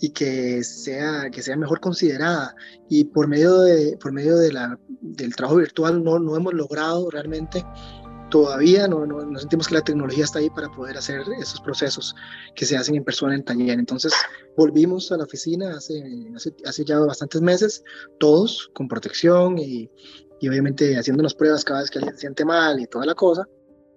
y 0.00 0.10
que 0.10 0.62
sea, 0.64 1.30
que 1.30 1.42
sea 1.42 1.56
mejor 1.56 1.80
considerada. 1.80 2.54
Y 2.88 3.04
por 3.04 3.28
medio, 3.28 3.60
de, 3.60 3.96
por 4.00 4.12
medio 4.12 4.36
de 4.36 4.52
la, 4.52 4.78
del 5.00 5.34
trabajo 5.34 5.58
virtual 5.58 6.02
no, 6.02 6.18
no 6.18 6.36
hemos 6.36 6.54
logrado 6.54 7.10
realmente 7.10 7.64
todavía 8.30 8.88
no, 8.88 9.04
no, 9.04 9.38
sentimos 9.38 9.68
que 9.68 9.74
la 9.74 9.82
tecnología 9.82 10.24
está 10.24 10.38
ahí 10.38 10.48
para 10.50 10.70
poder 10.70 10.96
hacer 10.96 11.22
esos 11.38 11.60
procesos 11.60 12.14
que 12.54 12.64
se 12.64 12.76
hacen 12.76 12.94
en 12.94 13.04
persona 13.04 13.34
en 13.34 13.44
taller. 13.44 13.78
Entonces 13.78 14.14
volvimos 14.56 15.12
a 15.12 15.18
la 15.18 15.24
oficina 15.24 15.76
hace, 15.76 16.02
hace, 16.64 16.84
ya 16.84 16.98
bastantes 17.00 17.42
meses, 17.42 17.82
todos 18.18 18.70
con 18.72 18.88
protección 18.88 19.58
y, 19.58 19.90
y 20.40 20.48
obviamente 20.48 20.96
haciéndonos 20.96 21.34
pruebas 21.34 21.64
cada 21.64 21.80
vez 21.80 21.90
que 21.90 21.98
alguien 21.98 22.14
se 22.14 22.20
siente 22.20 22.44
mal 22.44 22.80
y 22.80 22.86
toda 22.86 23.04
la 23.04 23.14
cosa. 23.14 23.46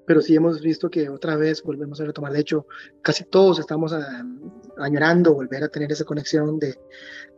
Pero 0.06 0.22
sí 0.22 0.36
hemos 0.36 0.62
visto 0.62 0.90
que 0.90 1.10
otra 1.10 1.36
vez 1.36 1.64
volvemos 1.64 2.00
a 2.02 2.06
retomar. 2.06 2.34
De 2.34 2.40
hecho, 2.40 2.68
casi 3.02 3.24
todos 3.26 3.60
estamos 3.60 3.94
a, 3.94 4.26
añorando 4.78 5.34
volver 5.34 5.64
a 5.64 5.70
tener 5.70 5.92
esa 5.92 6.04
conexión 6.04 6.60
de, 6.60 6.78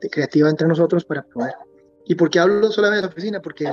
de 0.02 0.10
creativa 0.10 0.50
entre 0.50 0.68
nosotros 0.68 1.06
para 1.06 1.24
poder. 1.24 1.54
¿Y 2.06 2.16
por 2.16 2.30
qué 2.30 2.40
hablo 2.40 2.72
solamente 2.72 3.02
de 3.02 3.08
la 3.08 3.14
oficina? 3.14 3.42
Porque 3.42 3.72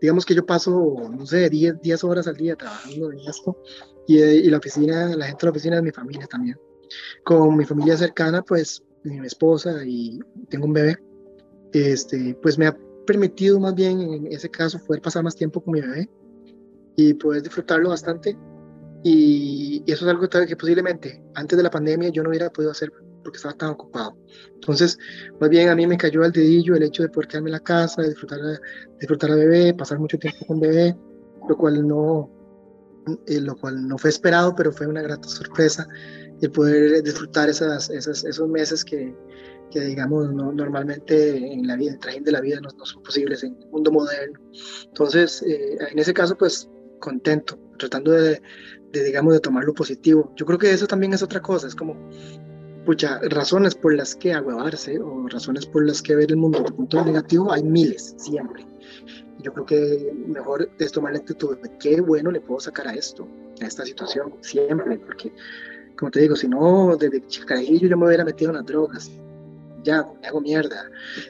digamos 0.00 0.24
que 0.24 0.34
yo 0.34 0.44
paso, 0.44 1.08
no 1.10 1.26
sé, 1.26 1.48
10, 1.48 1.80
10 1.80 2.04
horas 2.04 2.26
al 2.26 2.36
día 2.36 2.56
trabajando 2.56 3.12
en 3.12 3.20
esto 3.20 3.56
y, 4.06 4.18
y, 4.18 4.50
la 4.50 4.58
oficina, 4.58 5.16
la 5.16 5.26
gente 5.26 5.40
de 5.40 5.46
la 5.46 5.50
oficina 5.50 5.76
es 5.76 5.82
mi 5.82 5.90
familia 5.90 6.26
también. 6.26 6.58
Con 7.24 7.56
mi 7.56 7.64
familia 7.64 7.96
cercana, 7.96 8.42
pues 8.42 8.82
mi 9.02 9.26
esposa 9.26 9.84
y 9.84 10.20
tengo 10.48 10.66
un 10.66 10.72
bebé, 10.72 10.98
este, 11.72 12.36
pues 12.42 12.58
me 12.58 12.66
ha 12.66 12.76
permitido 13.06 13.60
más 13.60 13.74
bien 13.74 14.00
en 14.00 14.32
ese 14.32 14.50
caso 14.50 14.78
poder 14.84 15.00
pasar 15.00 15.22
más 15.22 15.36
tiempo 15.36 15.62
con 15.62 15.74
mi 15.74 15.80
bebé 15.80 16.10
y 16.96 17.14
poder 17.14 17.42
disfrutarlo 17.42 17.90
bastante. 17.90 18.36
Y, 19.02 19.82
y 19.86 19.92
eso 19.92 20.04
es 20.04 20.10
algo 20.10 20.28
que 20.28 20.56
posiblemente 20.56 21.22
antes 21.34 21.56
de 21.56 21.62
la 21.62 21.70
pandemia 21.70 22.08
yo 22.08 22.22
no 22.22 22.30
hubiera 22.30 22.50
podido 22.50 22.72
hacer 22.72 22.90
porque 23.22 23.36
estaba 23.36 23.54
tan 23.54 23.70
ocupado. 23.70 24.16
Entonces, 24.54 24.98
más 25.40 25.50
bien 25.50 25.68
a 25.68 25.74
mí 25.74 25.86
me 25.86 25.98
cayó 25.98 26.22
al 26.22 26.32
dedillo 26.32 26.74
el 26.74 26.84
hecho 26.84 27.02
de 27.02 27.08
poder 27.08 27.28
quedarme 27.28 27.50
en 27.50 27.54
la 27.54 27.60
casa, 27.60 28.02
de 28.02 28.08
disfrutar, 28.08 28.38
disfrutar 28.98 29.32
a 29.32 29.34
bebé, 29.34 29.74
pasar 29.74 29.98
mucho 29.98 30.18
tiempo 30.18 30.46
con 30.46 30.60
bebé, 30.60 30.96
lo 31.48 31.56
cual 31.56 31.86
no, 31.86 32.30
eh, 33.26 33.40
lo 33.40 33.56
cual 33.56 33.86
no 33.86 33.98
fue 33.98 34.10
esperado, 34.10 34.54
pero 34.56 34.72
fue 34.72 34.86
una 34.86 35.02
grata 35.02 35.28
sorpresa 35.28 35.86
el 36.40 36.50
poder 36.50 37.02
disfrutar 37.02 37.48
esas, 37.48 37.88
esas 37.90 38.24
esos 38.24 38.48
meses 38.48 38.84
que, 38.84 39.14
que 39.70 39.80
digamos, 39.80 40.32
no, 40.32 40.52
normalmente 40.52 41.36
en 41.36 41.66
la 41.66 41.76
vida, 41.76 41.92
en 41.92 42.00
trajín 42.00 42.24
de 42.24 42.32
la 42.32 42.40
vida 42.40 42.60
no, 42.60 42.68
no, 42.76 42.84
son 42.84 43.02
posibles 43.02 43.42
en 43.42 43.56
el 43.60 43.68
mundo 43.70 43.90
moderno. 43.90 44.38
Entonces, 44.84 45.42
eh, 45.42 45.78
en 45.90 45.98
ese 45.98 46.12
caso, 46.12 46.36
pues 46.36 46.68
contento, 46.98 47.58
tratando 47.78 48.12
de, 48.12 48.40
de, 48.92 49.04
digamos, 49.04 49.34
de 49.34 49.40
tomar 49.40 49.64
lo 49.64 49.74
positivo. 49.74 50.32
Yo 50.36 50.46
creo 50.46 50.58
que 50.58 50.70
eso 50.70 50.86
también 50.86 51.12
es 51.12 51.22
otra 51.22 51.40
cosa, 51.40 51.66
es 51.66 51.74
como 51.74 51.96
pucha, 52.86 53.20
razones 53.28 53.74
por 53.74 53.94
las 53.94 54.14
que 54.14 54.32
agüevarse 54.32 54.98
o 55.00 55.26
razones 55.28 55.66
por 55.66 55.84
las 55.84 56.00
que 56.00 56.14
ver 56.14 56.30
el 56.30 56.36
mundo 56.36 56.60
de 56.60 56.70
punto 56.70 57.04
negativo, 57.04 57.52
hay 57.52 57.62
miles, 57.62 58.14
siempre. 58.16 58.64
Yo 59.40 59.52
creo 59.52 59.66
que 59.66 60.12
mejor 60.26 60.70
es 60.78 60.92
tomar 60.92 61.12
la 61.12 61.18
actitud 61.18 61.58
de 61.58 61.70
qué 61.78 62.00
bueno 62.00 62.30
le 62.30 62.40
puedo 62.40 62.60
sacar 62.60 62.88
a 62.88 62.94
esto, 62.94 63.28
a 63.60 63.66
esta 63.66 63.84
situación, 63.84 64.34
siempre, 64.40 64.98
porque, 65.00 65.32
como 65.98 66.10
te 66.10 66.20
digo, 66.20 66.36
si 66.36 66.48
no, 66.48 66.96
desde 66.96 67.26
chicarajillo 67.26 67.88
yo 67.88 67.98
me 67.98 68.06
hubiera 68.06 68.24
metido 68.24 68.52
en 68.52 68.56
las 68.56 68.66
drogas, 68.66 69.10
ya, 69.82 70.08
me 70.20 70.28
hago 70.28 70.40
mierda. 70.40 70.88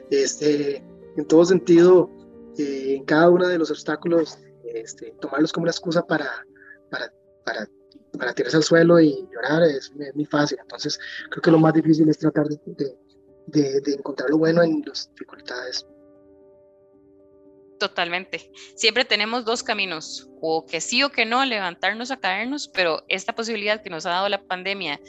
Este, 0.09 0.83
en 1.17 1.25
todo 1.25 1.43
sentido, 1.43 2.09
eh, 2.57 2.95
en 2.97 3.03
cada 3.03 3.29
uno 3.29 3.47
de 3.47 3.57
los 3.57 3.71
obstáculos, 3.71 4.37
este, 4.73 5.13
tomarlos 5.19 5.51
como 5.51 5.63
una 5.63 5.71
excusa 5.71 6.05
para, 6.05 6.29
para, 6.89 7.11
para 7.45 7.67
para 8.17 8.33
tirarse 8.33 8.57
al 8.57 8.63
suelo 8.63 8.99
y 8.99 9.27
llorar 9.31 9.63
es, 9.63 9.91
muy 10.13 10.25
fácil. 10.25 10.57
Entonces, 10.61 10.99
creo 11.29 11.41
que 11.41 11.51
lo 11.51 11.59
más 11.59 11.73
difícil 11.73 12.09
es 12.09 12.17
tratar 12.17 12.47
de, 12.47 12.59
de, 13.47 13.81
de, 13.81 13.93
encontrar 13.93 14.29
lo 14.29 14.37
bueno 14.37 14.63
en 14.63 14.83
las 14.85 15.09
dificultades. 15.11 15.85
Totalmente. 17.79 18.51
Siempre 18.75 19.05
tenemos 19.05 19.45
dos 19.45 19.61
caminos, 19.61 20.27
o 20.41 20.65
que 20.65 20.81
sí 20.81 21.03
o 21.03 21.11
que 21.11 21.25
no, 21.25 21.45
levantarnos 21.45 22.09
a 22.09 22.17
caernos, 22.17 22.67
pero 22.67 23.03
esta 23.07 23.35
posibilidad 23.35 23.83
que 23.83 23.91
nos 23.91 24.05
ha 24.05 24.11
dado 24.11 24.29
la 24.29 24.41
pandemia 24.43 24.99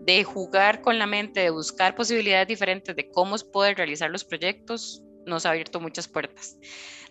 de 0.00 0.24
jugar 0.24 0.82
con 0.82 0.98
la 0.98 1.06
mente, 1.06 1.40
de 1.40 1.50
buscar 1.50 1.94
posibilidades 1.94 2.48
diferentes 2.48 2.94
de 2.94 3.10
cómo 3.10 3.36
poder 3.52 3.76
realizar 3.76 4.10
los 4.10 4.24
proyectos, 4.24 5.02
nos 5.26 5.46
ha 5.46 5.50
abierto 5.50 5.80
muchas 5.80 6.08
puertas. 6.08 6.56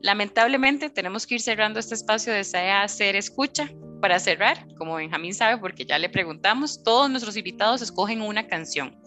Lamentablemente 0.01 0.89
tenemos 0.89 1.27
que 1.27 1.35
ir 1.35 1.41
cerrando 1.41 1.79
este 1.79 1.95
espacio 1.95 2.33
de 2.33 2.39
hacer 2.39 3.15
escucha. 3.15 3.69
Para 4.01 4.17
cerrar, 4.17 4.65
como 4.77 4.95
Benjamín 4.95 5.33
sabe, 5.33 5.57
porque 5.57 5.83
ya 5.85 5.99
le 5.99 6.07
preguntamos, 6.07 6.83
todos 6.83 7.09
nuestros 7.09 7.35
invitados 7.35 7.81
escogen 7.81 8.21
una 8.21 8.47
canción. 8.47 8.97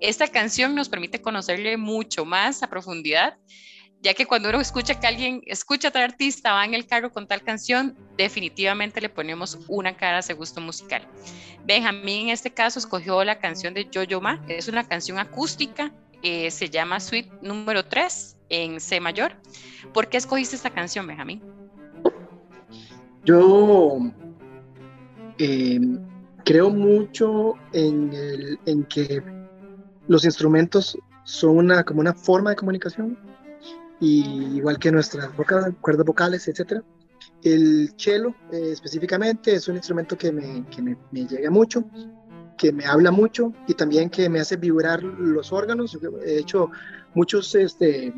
Esta 0.00 0.26
canción 0.26 0.74
nos 0.74 0.88
permite 0.88 1.22
conocerle 1.22 1.76
mucho 1.76 2.24
más 2.24 2.60
a 2.64 2.68
profundidad, 2.68 3.36
ya 4.02 4.12
que 4.12 4.26
cuando 4.26 4.48
uno 4.48 4.60
escucha 4.60 4.98
que 4.98 5.06
alguien 5.06 5.42
escucha 5.46 5.88
a 5.88 5.90
tal 5.92 6.02
artista, 6.02 6.52
va 6.52 6.64
en 6.64 6.74
el 6.74 6.86
carro 6.86 7.12
con 7.12 7.28
tal 7.28 7.42
canción, 7.42 7.96
definitivamente 8.16 9.00
le 9.00 9.08
ponemos 9.08 9.58
una 9.68 9.96
cara 9.96 10.16
a 10.16 10.20
ese 10.20 10.34
gusto 10.34 10.60
musical. 10.60 11.06
Benjamín 11.64 12.22
en 12.22 12.30
este 12.30 12.52
caso 12.52 12.80
escogió 12.80 13.22
la 13.22 13.38
canción 13.38 13.72
de 13.72 13.88
Jojo 13.94 14.20
Ma, 14.20 14.44
es 14.48 14.66
una 14.66 14.88
canción 14.88 15.20
acústica, 15.20 15.92
eh, 16.22 16.50
se 16.50 16.68
llama 16.68 17.00
Suite 17.00 17.30
número 17.42 17.84
3 17.84 18.36
en 18.50 18.80
C 18.80 19.00
mayor. 19.00 19.32
¿Por 19.92 20.08
qué 20.08 20.18
escogiste 20.18 20.56
esta 20.56 20.70
canción, 20.70 21.06
Benjamín? 21.06 21.42
Yo 23.24 23.98
eh, 25.38 25.80
creo 26.44 26.70
mucho 26.70 27.54
en, 27.72 28.12
el, 28.12 28.58
en, 28.66 28.84
que 28.84 29.22
los 30.08 30.24
instrumentos 30.24 30.98
son 31.24 31.58
una, 31.58 31.84
como 31.84 32.00
una 32.00 32.14
forma 32.14 32.50
de 32.50 32.56
comunicación, 32.56 33.18
y 34.00 34.56
igual 34.56 34.78
que 34.78 34.90
nuestras 34.90 35.30
cuerdas 35.30 36.06
vocales, 36.06 36.48
etc. 36.48 36.82
El 37.42 37.92
cello 37.96 38.34
eh, 38.50 38.70
específicamente 38.72 39.54
es 39.54 39.68
un 39.68 39.76
instrumento 39.76 40.16
que, 40.16 40.32
me, 40.32 40.64
que 40.66 40.80
me, 40.82 40.96
me 41.10 41.26
llega 41.26 41.50
mucho 41.50 41.84
que 42.60 42.72
me 42.72 42.84
habla 42.84 43.10
mucho 43.10 43.54
y 43.66 43.72
también 43.72 44.10
que 44.10 44.28
me 44.28 44.38
hace 44.38 44.56
vibrar 44.56 45.02
los 45.02 45.50
órganos. 45.50 45.98
He 46.26 46.40
hecho 46.40 46.70
muchos 47.14 47.54
este, 47.54 48.12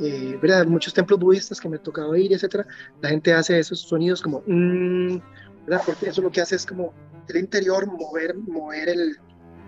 eh, 0.00 0.38
¿verdad? 0.40 0.66
muchos 0.66 0.94
templos 0.94 1.18
budistas 1.18 1.60
que 1.60 1.68
me 1.68 1.76
ha 1.76 1.82
tocado 1.82 2.14
ir, 2.14 2.32
etcétera, 2.32 2.68
la 3.02 3.08
gente 3.08 3.32
hace 3.32 3.58
esos 3.58 3.80
sonidos 3.80 4.22
como, 4.22 4.44
mm. 4.46 5.18
Porque 5.84 6.10
eso 6.10 6.22
lo 6.22 6.30
que 6.30 6.40
hace 6.40 6.54
es 6.54 6.66
como 6.66 6.92
el 7.26 7.36
interior 7.36 7.86
mover, 7.86 8.36
mover, 8.36 8.90
el, 8.90 9.16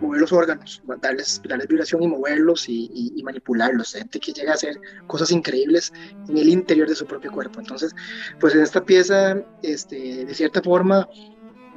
mover 0.01 0.21
los 0.21 0.31
órganos, 0.31 0.83
darles, 1.01 1.41
darles 1.49 1.67
vibración 1.67 2.03
y 2.03 2.07
moverlos 2.07 2.69
y, 2.69 3.13
y, 3.17 3.23
manipularlos. 3.25 3.95
Gente 3.95 4.21
que 4.21 4.33
llega 4.33 4.53
a 4.53 4.57
hacer 4.57 4.79
cosas 5.07 5.33
increíbles 5.33 5.93
en 6.29 6.37
el 6.37 6.51
interior 6.51 6.87
de 6.87 6.95
su 6.95 7.07
propio 7.07 7.33
cuerpo. 7.33 7.61
Entonces, 7.61 7.95
pues 8.39 8.55
en 8.55 8.61
esta 8.61 8.85
pieza, 8.85 9.43
este, 9.63 10.27
de 10.27 10.35
cierta 10.35 10.61
forma, 10.61 11.09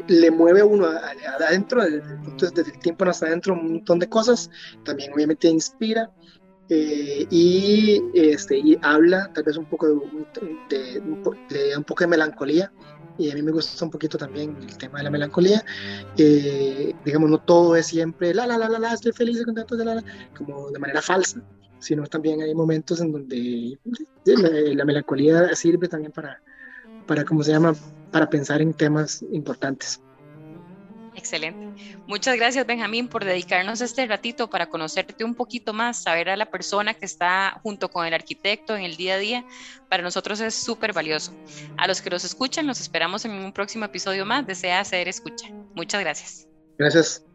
le 0.07 0.31
mueve 0.31 0.61
a 0.61 0.65
uno 0.65 0.87
adentro, 1.39 1.83
desde, 1.83 2.17
desde 2.37 2.71
el 2.71 2.79
tiempo 2.79 3.05
hasta 3.05 3.27
adentro, 3.27 3.53
un 3.53 3.73
montón 3.73 3.99
de 3.99 4.09
cosas. 4.09 4.49
También, 4.83 5.13
obviamente, 5.13 5.47
inspira 5.47 6.11
eh, 6.69 7.25
y, 7.31 8.01
este, 8.13 8.57
y 8.59 8.77
habla 8.83 9.31
tal 9.33 9.43
vez 9.43 9.57
un 9.57 9.65
poco 9.65 9.87
de, 9.87 9.95
de, 10.69 10.99
un 10.99 11.83
poco 11.83 12.03
de 12.03 12.07
melancolía 12.07 12.71
y 13.17 13.31
a 13.31 13.33
mí 13.33 13.41
me 13.41 13.51
gusta 13.51 13.83
un 13.83 13.89
poquito 13.89 14.19
también 14.19 14.55
el 14.61 14.77
tema 14.77 14.99
de 14.99 15.05
la 15.05 15.09
melancolía 15.09 15.65
eh, 16.15 16.93
digamos 17.03 17.31
no 17.31 17.39
todo 17.39 17.75
es 17.75 17.87
siempre 17.87 18.35
la 18.35 18.45
la 18.45 18.59
la 18.59 18.69
la 18.69 18.77
la 18.77 18.93
estoy 18.93 19.11
feliz 19.13 19.41
y 19.41 19.45
contento 19.45 19.75
de 19.75 19.83
la, 19.83 20.03
como 20.37 20.69
de 20.69 20.77
manera 20.77 21.01
falsa 21.01 21.41
sino 21.79 22.05
también 22.05 22.39
hay 22.41 22.53
momentos 22.53 23.01
en 23.01 23.13
donde 23.13 23.79
la, 24.25 24.49
la 24.75 24.85
melancolía 24.85 25.55
sirve 25.55 25.87
también 25.87 26.11
para 26.11 26.39
para 27.09 27.25
cómo 27.25 27.41
se 27.41 27.51
llama, 27.51 27.75
para 28.11 28.29
pensar 28.29 28.61
en 28.61 28.71
temas 28.71 29.23
importantes. 29.31 29.99
Excelente. 31.15 31.97
Muchas 32.05 32.35
gracias, 32.37 32.67
Benjamín, 32.67 33.07
por 33.07 33.25
dedicarnos 33.25 33.81
este 33.81 34.05
ratito 34.05 34.47
para 34.47 34.69
conocerte 34.69 35.23
un 35.23 35.33
poquito 35.33 35.73
más, 35.73 36.03
saber 36.03 36.29
a 36.29 36.37
la 36.37 36.45
persona 36.45 36.93
que 36.93 37.05
está 37.05 37.59
junto 37.63 37.89
con 37.89 38.05
el 38.05 38.13
arquitecto 38.13 38.77
en 38.77 38.83
el 38.83 38.95
día 38.95 39.15
a 39.15 39.17
día. 39.17 39.45
Para 39.89 40.03
nosotros 40.03 40.39
es 40.39 40.53
súper 40.53 40.93
valioso. 40.93 41.33
A 41.77 41.87
los 41.87 41.99
que 41.99 42.11
los 42.11 42.23
escuchan, 42.23 42.67
los 42.67 42.79
esperamos 42.79 43.25
en 43.25 43.31
un 43.31 43.51
próximo 43.51 43.85
episodio 43.85 44.23
más. 44.23 44.45
Desea 44.45 44.79
hacer 44.79 45.07
escucha. 45.07 45.47
Muchas 45.73 45.99
gracias. 46.01 46.47
Gracias. 46.77 47.25